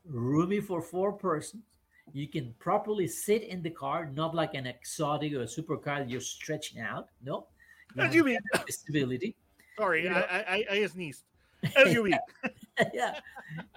roomy 0.05 0.59
for 0.61 0.81
four 0.81 1.13
persons. 1.13 1.63
You 2.13 2.27
can 2.27 2.53
properly 2.59 3.07
sit 3.07 3.43
in 3.43 3.61
the 3.61 3.69
car, 3.69 4.09
not 4.13 4.33
like 4.35 4.53
an 4.53 4.65
exotic 4.65 5.33
or 5.33 5.41
a 5.41 5.45
supercar 5.45 5.99
that 5.99 6.09
you're 6.09 6.21
stretching 6.21 6.81
out. 6.81 7.07
No. 7.23 7.47
You 7.95 8.03
As 8.03 8.13
you 8.15 8.23
mean? 8.23 8.39
stability. 8.69 9.35
Sorry, 9.77 10.03
You 10.03 10.09
I, 10.09 10.13
know- 10.13 10.25
I, 10.29 10.65
I, 10.71 10.79
I 10.83 10.85
sneezed. 10.87 11.23
SUV. 11.65 12.17
yeah 12.93 13.19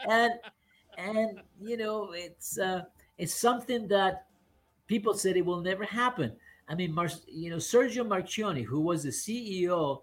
and 0.09 0.35
and 0.97 1.41
you 1.61 1.77
know 1.77 2.13
it's 2.13 2.57
uh 2.59 2.83
it's 3.19 3.35
something 3.35 3.89
that 3.89 4.27
people 4.87 5.15
said 5.15 5.37
it 5.37 5.45
will 5.45 5.61
never 5.61 5.83
happen 5.85 6.31
i 6.69 6.75
mean 6.77 6.93
Mar- 6.95 7.09
you 7.27 7.51
know 7.51 7.57
sergio 7.57 8.07
marchionne 8.07 8.63
who 8.65 8.81
was 8.81 9.03
the 9.03 9.09
ceo 9.09 10.03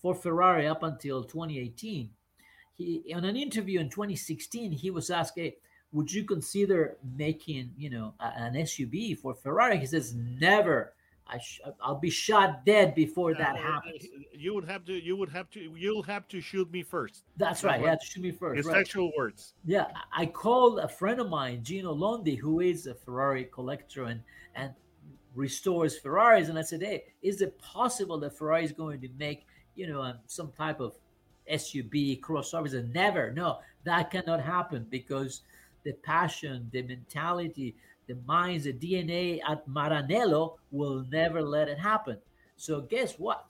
for 0.00 0.12
ferrari 0.16 0.66
up 0.66 0.82
until 0.82 1.22
2018 1.22 2.10
he 2.74 3.12
on 3.14 3.24
an 3.24 3.36
interview 3.36 3.78
in 3.78 3.88
2016 3.88 4.72
he 4.72 4.90
was 4.90 5.08
asked 5.08 5.34
hey, 5.36 5.54
would 5.92 6.10
you 6.10 6.24
consider 6.24 6.96
making 7.16 7.70
you 7.76 7.90
know 7.90 8.14
an 8.20 8.54
suv 8.54 9.18
for 9.18 9.34
ferrari 9.34 9.78
he 9.78 9.86
says 9.86 10.14
never 10.14 10.94
I 11.26 11.38
sh- 11.38 11.60
i'll 11.80 12.00
be 12.00 12.10
shot 12.10 12.64
dead 12.66 12.94
before 12.94 13.32
that 13.34 13.54
Uh, 13.54 13.58
happens 13.72 14.06
You 14.44 14.54
would 14.54 14.64
have 14.68 14.84
to. 14.86 14.92
You 15.08 15.14
would 15.16 15.28
have 15.38 15.48
to. 15.50 15.60
You'll 15.84 16.02
have 16.02 16.26
to 16.28 16.40
shoot 16.40 16.68
me 16.72 16.82
first. 16.82 17.22
that's 17.36 17.62
right 17.62 17.80
you 17.80 17.86
have 17.86 18.00
to 18.00 18.06
shoot 18.06 18.22
me 18.22 18.32
first 18.32 18.56
His 18.56 18.66
right. 18.66 18.78
actual 18.78 19.12
words. 19.16 19.54
Yeah, 19.64 19.86
I 20.12 20.26
called 20.26 20.80
a 20.80 20.88
friend 20.88 21.20
of 21.20 21.28
mine, 21.28 21.62
Gino 21.62 21.94
Londi, 21.94 22.36
who 22.36 22.54
is 22.60 22.86
a 22.88 22.94
Ferrari 23.04 23.44
collector 23.58 24.02
and 24.10 24.20
and 24.56 24.70
restores 25.34 25.96
Ferraris, 25.98 26.48
and 26.48 26.58
I 26.58 26.62
said, 26.62 26.82
"Hey, 26.82 27.04
is 27.22 27.40
it 27.40 27.56
possible 27.58 28.18
that 28.20 28.36
Ferrari 28.36 28.64
is 28.64 28.72
going 28.72 29.00
to 29.00 29.08
make 29.16 29.46
you 29.76 29.86
know 29.86 30.02
um, 30.02 30.16
some 30.26 30.50
type 30.62 30.80
of 30.80 30.92
SUV 31.50 32.20
crossover?" 32.20 32.66
He 32.66 32.72
said, 32.72 32.92
"Never, 32.92 33.32
no, 33.32 33.60
that 33.84 34.10
cannot 34.10 34.40
happen 34.42 34.86
because 34.90 35.42
the 35.84 35.92
passion, 35.92 36.68
the 36.72 36.82
mentality, 36.82 37.74
the 38.06 38.16
minds, 38.26 38.64
the 38.64 38.72
DNA 38.72 39.40
at 39.48 39.66
Maranello 39.68 40.56
will 40.70 41.04
never 41.10 41.42
let 41.42 41.68
it 41.68 41.78
happen." 41.78 42.18
So 42.56 42.80
guess 42.82 43.18
what? 43.18 43.46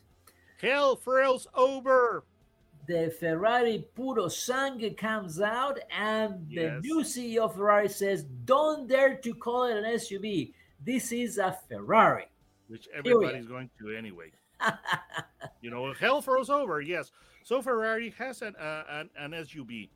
Hell 0.61 0.97
frills 0.97 1.47
over. 1.55 2.25
the 2.89 3.15
Ferrari 3.21 3.87
Purosangue 3.97 4.97
comes 4.97 5.41
out, 5.41 5.79
and 5.91 6.49
the 6.51 6.81
new 6.83 7.03
CEO 7.05 7.45
of 7.45 7.55
Ferrari 7.55 7.89
says, 7.89 8.25
"Don't 8.45 8.89
dare 8.89 9.17
to 9.17 9.35
call 9.35 9.65
it 9.65 9.77
an 9.77 9.85
SUV. 9.85 10.53
This 10.85 11.13
is 11.13 11.39
a 11.39 11.57
Ferrari." 11.69 12.27
which 12.69 12.89
everybody's 12.95 13.47
going 13.47 13.69
to 13.79 13.95
anyway. 13.95 14.31
You 15.61 15.71
know, 15.71 15.93
hell 15.93 16.23
froze 16.23 16.51
over. 16.51 16.81
Yes. 16.81 17.13
So 17.45 17.61
Ferrari 17.63 18.11
has 18.19 18.43
an 18.43 18.55
uh, 18.57 18.85
an, 18.89 19.11
an 19.17 19.31
SUV. 19.33 19.91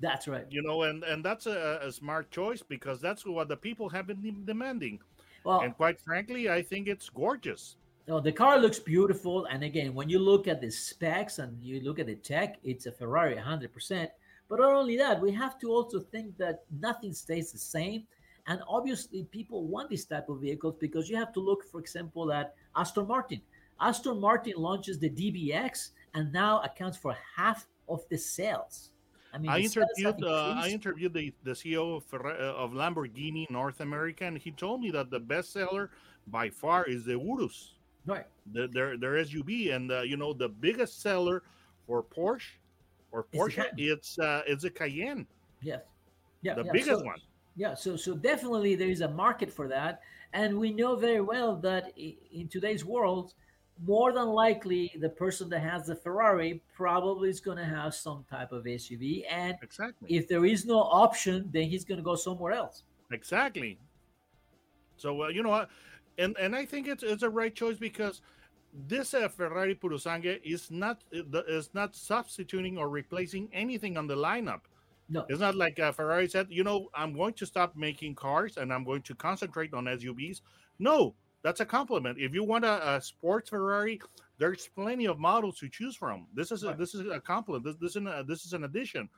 That's 0.00 0.28
right. 0.28 0.46
You 0.50 0.62
know, 0.62 0.82
and 0.82 1.02
and 1.04 1.24
that's 1.24 1.46
a, 1.46 1.80
a 1.82 1.90
smart 1.92 2.30
choice 2.30 2.62
because 2.62 3.00
that's 3.00 3.24
what 3.24 3.48
the 3.48 3.56
people 3.56 3.88
have 3.90 4.06
been 4.06 4.44
demanding. 4.44 5.00
Well, 5.44 5.60
And 5.60 5.74
quite 5.76 6.00
frankly, 6.00 6.50
I 6.50 6.62
think 6.62 6.88
it's 6.88 7.08
gorgeous. 7.08 7.76
no, 8.08 8.20
the 8.20 8.32
car 8.32 8.58
looks 8.58 8.78
beautiful, 8.78 9.46
and 9.46 9.62
again, 9.64 9.94
when 9.94 10.08
you 10.08 10.18
look 10.18 10.46
at 10.48 10.60
the 10.60 10.70
specs 10.70 11.38
and 11.38 11.62
you 11.62 11.80
look 11.80 11.98
at 11.98 12.06
the 12.06 12.16
tech, 12.16 12.58
it's 12.62 12.86
a 12.86 12.92
Ferrari 12.92 13.36
100%. 13.36 14.08
But 14.48 14.60
not 14.60 14.72
only 14.74 14.96
that, 14.98 15.20
we 15.20 15.32
have 15.32 15.58
to 15.60 15.70
also 15.70 15.98
think 16.00 16.36
that 16.38 16.64
nothing 16.80 17.12
stays 17.12 17.50
the 17.52 17.58
same. 17.58 18.06
And 18.46 18.60
obviously, 18.68 19.24
people 19.24 19.66
want 19.66 19.90
this 19.90 20.04
type 20.04 20.28
of 20.28 20.40
vehicles 20.40 20.76
because 20.78 21.08
you 21.10 21.16
have 21.16 21.32
to 21.32 21.40
look, 21.40 21.64
for 21.64 21.80
example, 21.80 22.32
at 22.32 22.54
Aston 22.76 23.06
Martin. 23.08 23.40
Aston 23.80 24.20
Martin 24.20 24.54
launches 24.56 24.98
the 25.00 25.10
DBX 25.10 25.90
and 26.14 26.32
now 26.32 26.60
accounts 26.62 26.96
for 26.96 27.16
half 27.36 27.66
of 27.88 28.04
the 28.08 28.16
sales. 28.18 28.90
I 29.32 29.38
mean, 29.38 29.50
I 29.50 29.62
the 29.62 29.68
sales 29.68 29.86
have 29.98 30.14
interviewed 30.16 30.24
uh, 30.24 30.54
I 30.56 30.68
interviewed 30.68 31.12
the, 31.14 31.32
the 31.44 31.52
CEO 31.52 31.96
of, 31.96 32.04
uh, 32.14 32.28
of 32.28 32.72
Lamborghini 32.72 33.50
North 33.50 33.80
America, 33.80 34.24
and 34.24 34.38
he 34.38 34.50
told 34.50 34.80
me 34.80 34.90
that 34.92 35.10
the 35.10 35.20
best 35.20 35.52
seller 35.52 35.90
by 36.28 36.48
far 36.50 36.84
is 36.84 37.04
the 37.04 37.18
Urus, 37.18 37.74
right. 38.06 38.26
the, 38.52 38.68
their 38.68 38.96
their 38.96 39.12
SUV, 39.24 39.74
and 39.74 39.90
uh, 39.92 40.02
you 40.02 40.16
know 40.16 40.32
the 40.32 40.48
biggest 40.48 41.02
seller 41.02 41.42
for 41.86 42.02
Porsche 42.02 42.56
or 43.12 43.24
Porsche, 43.24 43.66
it's 43.76 44.18
uh, 44.18 44.42
it's 44.46 44.64
a 44.64 44.70
Cayenne, 44.70 45.26
Yes. 45.62 45.82
Yeah. 46.42 46.54
the 46.54 46.64
yeah. 46.64 46.72
biggest 46.72 47.00
So- 47.00 47.04
one. 47.04 47.18
Yeah, 47.58 47.72
so 47.72 47.96
so 47.96 48.14
definitely 48.14 48.74
there 48.74 48.90
is 48.90 49.00
a 49.00 49.08
market 49.08 49.50
for 49.50 49.66
that, 49.68 50.02
and 50.34 50.58
we 50.58 50.74
know 50.74 50.94
very 50.94 51.22
well 51.22 51.56
that 51.56 51.96
in 51.96 52.48
today's 52.48 52.84
world, 52.84 53.32
more 53.84 54.12
than 54.12 54.28
likely 54.28 54.92
the 55.00 55.08
person 55.08 55.48
that 55.50 55.60
has 55.60 55.86
the 55.86 55.94
Ferrari 55.94 56.62
probably 56.74 57.28
is 57.28 57.40
going 57.40 57.58
to 57.58 57.64
have 57.64 57.94
some 57.94 58.24
type 58.30 58.52
of 58.52 58.64
SUV, 58.64 59.24
and 59.30 59.56
Exactly. 59.62 60.08
if 60.14 60.28
there 60.28 60.44
is 60.46 60.64
no 60.64 60.80
option, 60.80 61.50
then 61.52 61.64
he's 61.64 61.84
going 61.84 61.98
to 61.98 62.04
go 62.04 62.14
somewhere 62.16 62.52
else. 62.52 62.84
Exactly. 63.12 63.78
So 64.96 65.24
uh, 65.24 65.28
you 65.28 65.42
know 65.42 65.50
what, 65.50 65.68
and 66.18 66.36
and 66.38 66.56
I 66.56 66.64
think 66.64 66.88
it's 66.88 67.02
it's 67.02 67.22
a 67.22 67.28
right 67.30 67.54
choice 67.54 67.76
because 67.76 68.22
this 68.88 69.14
uh, 69.14 69.28
Ferrari 69.28 69.74
Purosangue 69.74 70.40
is 70.42 70.70
not 70.70 71.02
is 71.12 71.70
not 71.74 71.94
substituting 71.94 72.78
or 72.78 72.88
replacing 72.88 73.48
anything 73.52 73.96
on 73.96 74.06
the 74.06 74.16
lineup. 74.16 74.60
No, 75.08 75.24
It's 75.28 75.38
not 75.38 75.54
like 75.54 75.78
uh, 75.78 75.92
Ferrari 75.92 76.28
said, 76.28 76.48
you 76.50 76.64
know, 76.64 76.88
I'm 76.92 77.12
going 77.14 77.34
to 77.34 77.46
stop 77.46 77.76
making 77.76 78.16
cars 78.16 78.56
and 78.56 78.72
I'm 78.72 78.82
going 78.82 79.02
to 79.02 79.14
concentrate 79.14 79.72
on 79.72 79.84
SUVs. 79.84 80.40
No, 80.80 81.14
that's 81.46 81.60
a 81.60 81.64
compliment. 81.64 82.18
If 82.18 82.34
you 82.34 82.42
want 82.42 82.64
a, 82.64 82.96
a 82.96 83.00
sports 83.00 83.50
Ferrari, 83.50 84.00
there's 84.36 84.68
plenty 84.74 85.06
of 85.06 85.16
models 85.20 85.60
to 85.60 85.68
choose 85.68 85.94
from. 85.94 86.26
This 86.34 86.50
is 86.50 86.64
a, 86.64 86.68
Right. 86.68 86.78
this 86.78 86.92
is 86.92 87.06
a 87.06 87.20
compliment. 87.20 87.64
This 87.64 87.76
this 87.76 87.90
is 87.90 87.96
an, 87.96 88.08
uh, 88.08 88.24
this 88.26 88.44
is 88.44 88.52
an 88.52 88.64
addition, 88.64 89.08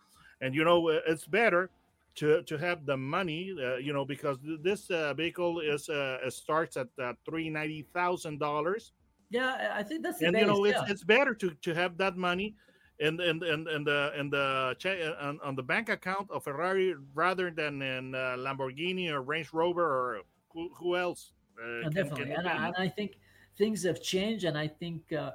and 0.43 0.55
you 0.55 0.63
know 0.63 0.91
uh, 0.91 1.01
it's 1.07 1.27
better 1.27 1.71
to 2.17 2.43
to 2.43 2.59
have 2.59 2.85
the 2.85 2.99
money, 2.99 3.57
uh, 3.59 3.77
you 3.77 3.95
know, 3.95 4.05
because 4.05 4.37
this 4.63 4.91
uh, 4.91 5.15
vehicle 5.15 5.61
is 5.61 5.89
uh, 5.89 6.19
uh, 6.23 6.29
starts 6.29 6.77
at 6.77 6.89
uh, 7.03 7.15
three 7.25 7.49
ninety 7.49 7.87
thousand 7.95 8.39
dollars, 8.39 8.93
yeah, 9.31 9.73
I 9.75 9.83
think 9.83 10.03
that's 10.03 10.21
and 10.21 10.35
base. 10.35 10.43
you 10.43 10.47
know 10.47 10.65
it's 10.65 10.83
yeah. 10.85 10.93
it's 10.93 11.05
better 11.05 11.33
to 11.35 11.49
to 11.67 11.75
have 11.75 11.97
that 11.97 12.19
money 12.19 12.55
in 13.01 13.19
and 13.21 13.43
and 13.43 13.69
and 13.69 13.87
the 13.87 14.13
and 14.15 14.31
the 14.31 14.77
che- 14.79 15.15
on, 15.19 15.41
on 15.43 15.57
the 15.57 15.63
bank 15.63 15.89
account 15.89 16.31
of 16.31 16.45
Ferrari 16.45 16.95
rather 17.15 17.51
than 17.51 17.81
in 17.81 18.15
uh, 18.15 18.37
Lamborghini 18.37 19.09
or 19.09 19.23
Range 19.23 19.51
Rover 19.55 19.87
or 19.87 20.21
who, 20.53 20.69
who 20.77 20.95
else. 20.95 21.33
Uh, 21.61 21.89
definitely, 21.91 22.33
and, 22.33 22.49
I, 22.49 22.67
and 22.67 22.75
I 22.79 22.89
think 22.89 23.19
things 23.57 23.83
have 23.85 24.03
changed, 24.03 24.45
and 24.45 24.57
I 24.59 24.69
think 24.69 25.13
uh, 25.13 25.33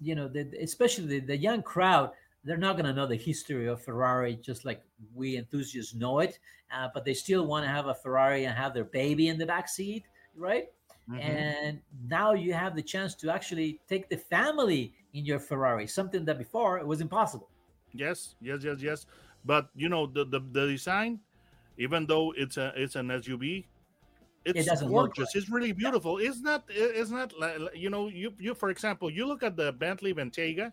you 0.00 0.14
know, 0.14 0.28
the, 0.28 0.50
especially 0.60 1.06
the, 1.06 1.20
the 1.20 1.36
young 1.36 1.62
crowd, 1.62 2.12
they're 2.44 2.56
not 2.56 2.74
going 2.74 2.86
to 2.86 2.92
know 2.92 3.06
the 3.06 3.16
history 3.16 3.66
of 3.68 3.82
Ferrari 3.82 4.36
just 4.36 4.64
like 4.64 4.82
we 5.14 5.36
enthusiasts 5.36 5.94
know 5.94 6.20
it, 6.20 6.38
uh, 6.72 6.88
but 6.92 7.04
they 7.04 7.14
still 7.14 7.46
want 7.46 7.64
to 7.64 7.68
have 7.68 7.86
a 7.86 7.94
Ferrari 7.94 8.44
and 8.44 8.56
have 8.56 8.74
their 8.74 8.84
baby 8.84 9.28
in 9.28 9.38
the 9.38 9.46
back 9.46 9.68
seat, 9.68 10.04
right? 10.36 10.72
Mhm. 11.08 11.20
And 11.20 11.82
now 12.08 12.32
you 12.32 12.52
have 12.54 12.76
the 12.76 12.82
chance 12.82 13.14
to 13.16 13.32
actually 13.32 13.80
take 13.88 14.08
the 14.08 14.16
family 14.18 14.94
in 15.12 15.24
your 15.24 15.38
Ferrari, 15.38 15.86
something 15.86 16.24
that 16.26 16.38
before 16.38 16.78
it 16.78 16.86
was 16.86 17.00
impossible. 17.00 17.50
Yes, 17.92 18.34
yes, 18.40 18.64
yes, 18.64 18.80
yes. 18.80 19.06
But 19.44 19.70
you 19.74 19.88
know 19.88 20.06
the 20.06 20.24
the, 20.24 20.40
the 20.40 20.66
design, 20.66 21.20
even 21.78 22.06
though 22.06 22.32
it's 22.32 22.56
a 22.56 22.72
it's 22.76 22.96
an 22.96 23.10
SUV, 23.10 23.66
it's 24.44 24.66
doesn't 24.66 24.90
look 24.90 25.14
gorgeous. 25.14 25.34
It's 25.34 25.48
really 25.48 25.72
beautiful. 25.72 26.18
It's 26.18 26.40
not 26.40 26.64
it's 26.68 27.10
not 27.10 27.32
li- 27.38 27.58
li- 27.58 27.68
you 27.74 27.90
know 27.90 28.08
you 28.08 28.32
you 28.38 28.54
for 28.54 28.70
example 28.70 29.10
you 29.10 29.26
look 29.26 29.42
at 29.42 29.56
the 29.56 29.72
Bentley 29.72 30.12
Bentayga, 30.14 30.72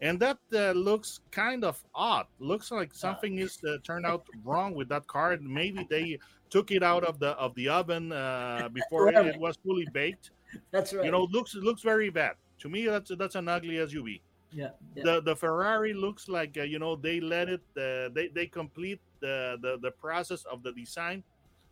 and 0.00 0.18
that 0.20 0.38
uh, 0.52 0.72
looks 0.72 1.20
kind 1.30 1.64
of 1.64 1.82
odd. 1.94 2.26
Looks 2.38 2.70
like 2.70 2.94
something 2.94 3.38
is 3.38 3.58
uh, 3.66 3.78
turned 3.84 4.04
out 4.06 4.26
wrong 4.44 4.74
with 4.74 4.88
that 4.90 5.06
car. 5.06 5.32
And 5.32 5.46
Maybe 5.48 5.86
they 5.88 6.18
took 6.50 6.70
it 6.70 6.82
out 6.82 7.04
of 7.04 7.18
the 7.18 7.30
of 7.30 7.54
the 7.54 7.68
oven 7.68 8.12
uh, 8.12 8.68
before 8.72 9.08
it, 9.08 9.14
Right. 9.16 9.38
was 9.40 9.56
fully 9.64 9.86
baked. 9.92 10.30
That's 10.72 10.92
right. 10.92 11.04
You 11.06 11.10
know, 11.10 11.24
looks 11.30 11.54
looks 11.54 11.82
very 11.82 12.10
bad. 12.10 12.34
To 12.60 12.68
me, 12.68 12.86
that's 12.86 13.10
that's 13.18 13.34
an 13.34 13.48
ugly 13.48 13.74
SUV. 13.76 14.20
Yeah, 14.52 14.68
yeah. 14.94 15.02
The 15.02 15.20
the 15.22 15.36
Ferrari 15.36 15.92
looks 15.92 16.28
like 16.28 16.56
uh, 16.56 16.62
you 16.62 16.78
know 16.78 16.94
they 16.96 17.18
let 17.20 17.48
it 17.48 17.60
uh, 17.76 18.08
they 18.14 18.28
they 18.32 18.46
complete 18.46 19.00
the, 19.20 19.58
the 19.60 19.78
the 19.82 19.90
process 19.90 20.44
of 20.44 20.62
the 20.62 20.70
design 20.72 21.24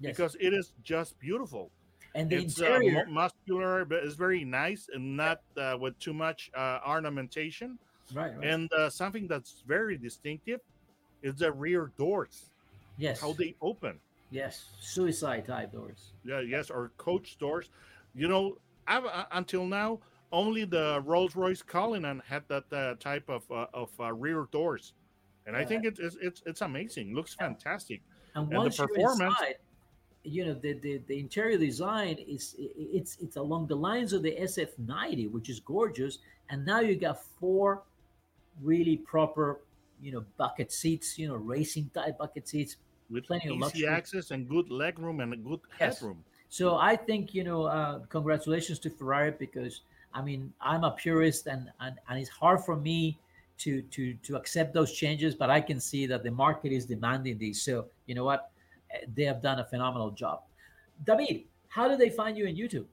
Yes. 0.02 0.16
because 0.16 0.36
it 0.40 0.52
is 0.52 0.72
just 0.82 1.18
beautiful. 1.18 1.70
and 2.14 2.28
the 2.28 2.36
it's 2.36 2.60
uh, 2.60 2.64
interior, 2.66 3.06
mu- 3.06 3.12
muscular, 3.14 3.84
but 3.86 4.02
it's 4.04 4.16
very 4.16 4.44
nice 4.44 4.88
and 4.92 5.16
not 5.16 5.40
uh, 5.56 5.76
with 5.80 5.98
too 5.98 6.12
much 6.12 6.50
uh, 6.54 6.78
ornamentation. 6.86 7.78
right, 8.12 8.36
right. 8.36 8.46
And 8.46 8.70
uh, 8.74 8.90
something 8.90 9.26
that's 9.28 9.62
very 9.66 9.96
distinctive 9.96 10.60
is 11.22 11.36
the 11.36 11.50
rear 11.52 11.90
doors, 11.96 12.50
yes, 12.98 13.20
how 13.20 13.32
they 13.32 13.54
open. 13.62 13.98
yes, 14.30 14.64
suicide 14.80 15.46
type 15.46 15.72
doors. 15.72 16.12
Yeah, 16.24 16.40
yes, 16.40 16.68
or 16.68 16.90
coach 16.98 17.38
doors. 17.38 17.70
You 18.14 18.28
know, 18.28 18.58
I've, 18.86 19.06
uh, 19.06 19.24
until 19.32 19.64
now, 19.64 20.00
only 20.32 20.64
the 20.64 21.00
Rolls 21.06 21.34
Royce 21.36 21.62
Cullinan 21.62 22.20
had 22.26 22.42
that 22.48 22.64
uh, 22.72 22.94
type 22.98 23.28
of 23.30 23.42
uh, 23.50 23.66
of 23.72 23.90
uh, 24.00 24.12
rear 24.12 24.48
doors, 24.50 24.92
and 25.46 25.56
I 25.56 25.64
think 25.64 25.84
it's 25.86 26.00
it's 26.00 26.16
it's, 26.20 26.42
it's 26.44 26.60
amazing. 26.60 27.14
Looks 27.14 27.34
fantastic. 27.34 28.02
And 28.34 28.50
the 28.50 28.56
once 28.58 28.76
you're 28.78 28.88
performance- 28.88 29.34
inside, 29.40 29.56
you 30.24 30.44
know 30.44 30.54
the, 30.54 30.74
the 30.74 30.98
the 31.06 31.18
interior 31.18 31.58
design 31.58 32.16
is 32.18 32.54
it's 32.58 33.16
it's 33.18 33.36
along 33.36 33.66
the 33.68 33.76
lines 33.76 34.12
of 34.12 34.22
the 34.22 34.38
SF90, 34.40 35.26
which 35.28 35.48
is 35.50 35.60
gorgeous. 35.60 36.18
And 36.48 36.64
now 36.66 36.80
you 36.80 36.96
got 36.96 37.22
four 37.24 37.82
really 38.60 38.96
proper, 38.96 39.60
you 40.00 40.12
know, 40.12 40.24
bucket 40.36 40.72
seats, 40.72 41.18
you 41.18 41.28
know, 41.28 41.36
racing 41.36 41.90
type 41.94 42.18
bucket 42.18 42.48
seats. 42.48 42.76
With 43.10 43.26
Plenty 43.26 43.48
of 43.50 43.58
luxury. 43.58 43.88
access 43.88 44.30
and 44.30 44.48
good 44.48 44.70
leg 44.70 44.98
room 44.98 45.20
and 45.20 45.32
a 45.32 45.36
good 45.36 45.60
Yes. 45.80 45.98
headroom. 45.98 46.24
So 46.48 46.76
I 46.76 46.96
think 46.96 47.34
you 47.34 47.44
know, 47.44 47.64
uh, 47.64 48.00
congratulations 48.08 48.78
to 48.80 48.90
Ferrari 48.90 49.32
because 49.32 49.82
I 50.14 50.22
mean 50.22 50.52
I'm 50.60 50.84
a 50.84 50.92
purist 50.92 51.46
and 51.46 51.70
and, 51.80 51.98
and 52.08 52.18
it's 52.20 52.30
hard 52.30 52.60
for 52.64 52.76
me 52.76 53.18
to 53.58 53.82
to 53.82 54.14
to 54.14 54.36
accept 54.36 54.74
those 54.74 54.92
changes, 54.92 55.34
but 55.34 55.50
I 55.50 55.60
can 55.60 55.80
see 55.80 56.06
that 56.06 56.22
the 56.22 56.30
market 56.30 56.72
is 56.72 56.86
demanding 56.86 57.38
these. 57.38 57.62
So 57.62 57.88
you 58.06 58.14
know 58.14 58.24
what, 58.24 58.51
they 59.14 59.24
have 59.24 59.42
done 59.42 59.60
a 59.60 59.64
phenomenal 59.64 60.10
job. 60.10 60.42
David, 61.04 61.44
how 61.68 61.88
do 61.88 61.96
they 61.96 62.10
find 62.10 62.36
you 62.36 62.46
in 62.46 62.56
YouTube? 62.56 62.86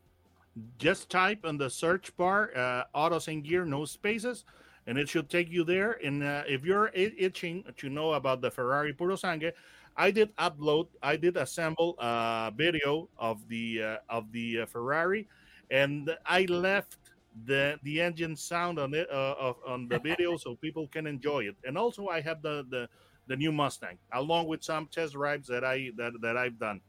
just 0.77 1.09
type 1.09 1.45
in 1.45 1.57
the 1.57 1.69
search 1.69 2.15
bar 2.17 2.51
uh, 2.55 2.83
autos 2.93 3.27
and 3.27 3.43
gear 3.43 3.65
no 3.65 3.85
spaces 3.85 4.45
and 4.87 4.97
it 4.97 5.07
should 5.07 5.29
take 5.29 5.49
you 5.49 5.63
there 5.63 5.99
and 6.03 6.23
uh, 6.23 6.43
if 6.47 6.65
you're 6.65 6.91
itching 6.93 7.63
to 7.77 7.89
know 7.89 8.13
about 8.13 8.41
the 8.41 8.49
ferrari 8.49 8.93
purosangue 8.93 9.51
i 9.97 10.09
did 10.09 10.35
upload 10.37 10.87
i 11.03 11.15
did 11.15 11.37
assemble 11.37 11.95
a 11.99 12.51
video 12.55 13.07
of 13.17 13.47
the 13.47 13.81
uh, 13.83 13.97
of 14.09 14.31
the 14.31 14.61
uh, 14.61 14.65
ferrari 14.65 15.27
and 15.71 16.15
i 16.25 16.45
left 16.45 16.97
the 17.45 17.79
the 17.83 18.01
engine 18.01 18.35
sound 18.35 18.79
on 18.79 18.93
it 18.93 19.09
uh, 19.11 19.35
of, 19.39 19.55
on 19.67 19.87
the 19.87 19.99
video 19.99 20.35
so 20.43 20.55
people 20.55 20.87
can 20.87 21.05
enjoy 21.05 21.41
it 21.41 21.55
and 21.65 21.77
also 21.77 22.07
i 22.07 22.19
have 22.19 22.41
the 22.41 22.65
the 22.69 22.89
the 23.29 23.35
new 23.35 23.51
mustang 23.51 23.97
along 24.13 24.47
with 24.47 24.61
some 24.61 24.85
test 24.87 25.13
drives 25.13 25.47
that 25.47 25.63
i 25.63 25.89
that, 25.95 26.11
that 26.21 26.35
i've 26.35 26.59
done 26.59 26.81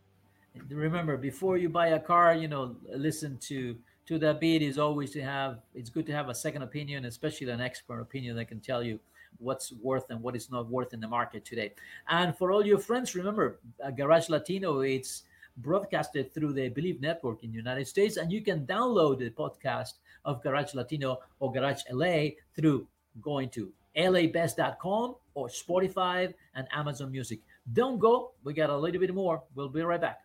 Remember, 0.68 1.16
before 1.16 1.57
you 1.57 1.68
buy 1.68 1.88
a 1.88 2.00
car, 2.00 2.35
you 2.35 2.48
know, 2.48 2.76
listen 2.94 3.38
to 3.38 3.76
to 4.07 4.18
David. 4.18 4.62
Is 4.62 4.79
always 4.79 5.11
to 5.12 5.22
have. 5.22 5.61
It's 5.74 5.90
good 5.90 6.07
to 6.07 6.12
have 6.12 6.29
a 6.29 6.35
second 6.35 6.62
opinion, 6.62 7.05
especially 7.05 7.48
an 7.50 7.61
expert 7.61 8.00
opinion 8.00 8.37
that 8.37 8.46
can 8.46 8.61
tell 8.61 8.83
you 8.83 8.98
what's 9.38 9.72
worth 9.72 10.11
and 10.11 10.20
what 10.20 10.35
is 10.35 10.50
not 10.50 10.68
worth 10.68 10.92
in 10.92 11.00
the 11.00 11.07
market 11.09 11.44
today. 11.44 11.72
And 12.09 12.37
for 12.37 12.50
all 12.50 12.66
your 12.66 12.79
friends, 12.79 13.14
remember, 13.14 13.61
uh, 13.85 13.90
Garage 13.90 14.29
Latino. 14.29 14.81
It's 14.81 15.22
broadcasted 15.59 16.33
through 16.35 16.53
the 16.55 16.70
Bleav 16.70 17.00
Network 17.00 17.44
in 17.44 17.50
the 17.50 17.57
United 17.57 17.87
States, 17.87 18.16
and 18.16 18.33
you 18.33 18.42
can 18.42 18.66
download 18.66 19.18
the 19.18 19.31
podcast 19.31 19.94
of 20.24 20.42
Garage 20.42 20.74
Latino 20.74 21.20
or 21.38 21.53
Garage 21.53 21.83
LA 21.92 22.31
through 22.57 22.87
going 23.20 23.48
to 23.50 23.72
labest.com 23.96 25.16
or 25.34 25.50
Spotify 25.50 26.34
and 26.54 26.66
Amazon 26.72 27.10
Music. 27.10 27.40
Don't 27.64 27.98
go. 27.98 28.32
We 28.44 28.54
got 28.54 28.70
a 28.70 28.76
little 28.76 29.00
bit 29.00 29.14
more. 29.14 29.42
We'll 29.54 29.70
be 29.70 29.82
right 29.82 30.00
back. 30.00 30.18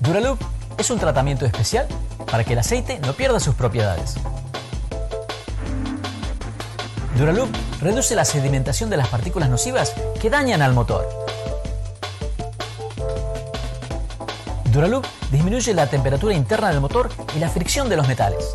Duraloop 0.00 0.38
es 0.78 0.90
un 0.90 0.98
tratamiento 0.98 1.44
especial 1.44 1.86
para 2.30 2.44
que 2.44 2.52
el 2.52 2.58
aceite 2.58 2.98
no 3.00 3.12
pierda 3.12 3.40
sus 3.40 3.54
propiedades. 3.54 4.16
Duraloop 7.16 7.48
reduce 7.80 8.14
la 8.14 8.24
sedimentación 8.24 8.90
de 8.90 8.96
las 8.96 9.08
partículas 9.08 9.50
nocivas 9.50 9.92
que 10.20 10.30
dañan 10.30 10.62
al 10.62 10.72
motor. 10.72 11.04
Duraloop 14.72 15.04
disminuye 15.32 15.74
la 15.74 15.88
temperatura 15.88 16.34
interna 16.34 16.70
del 16.70 16.80
motor 16.80 17.08
y 17.34 17.40
la 17.40 17.48
fricción 17.48 17.88
de 17.88 17.96
los 17.96 18.06
metales. 18.06 18.54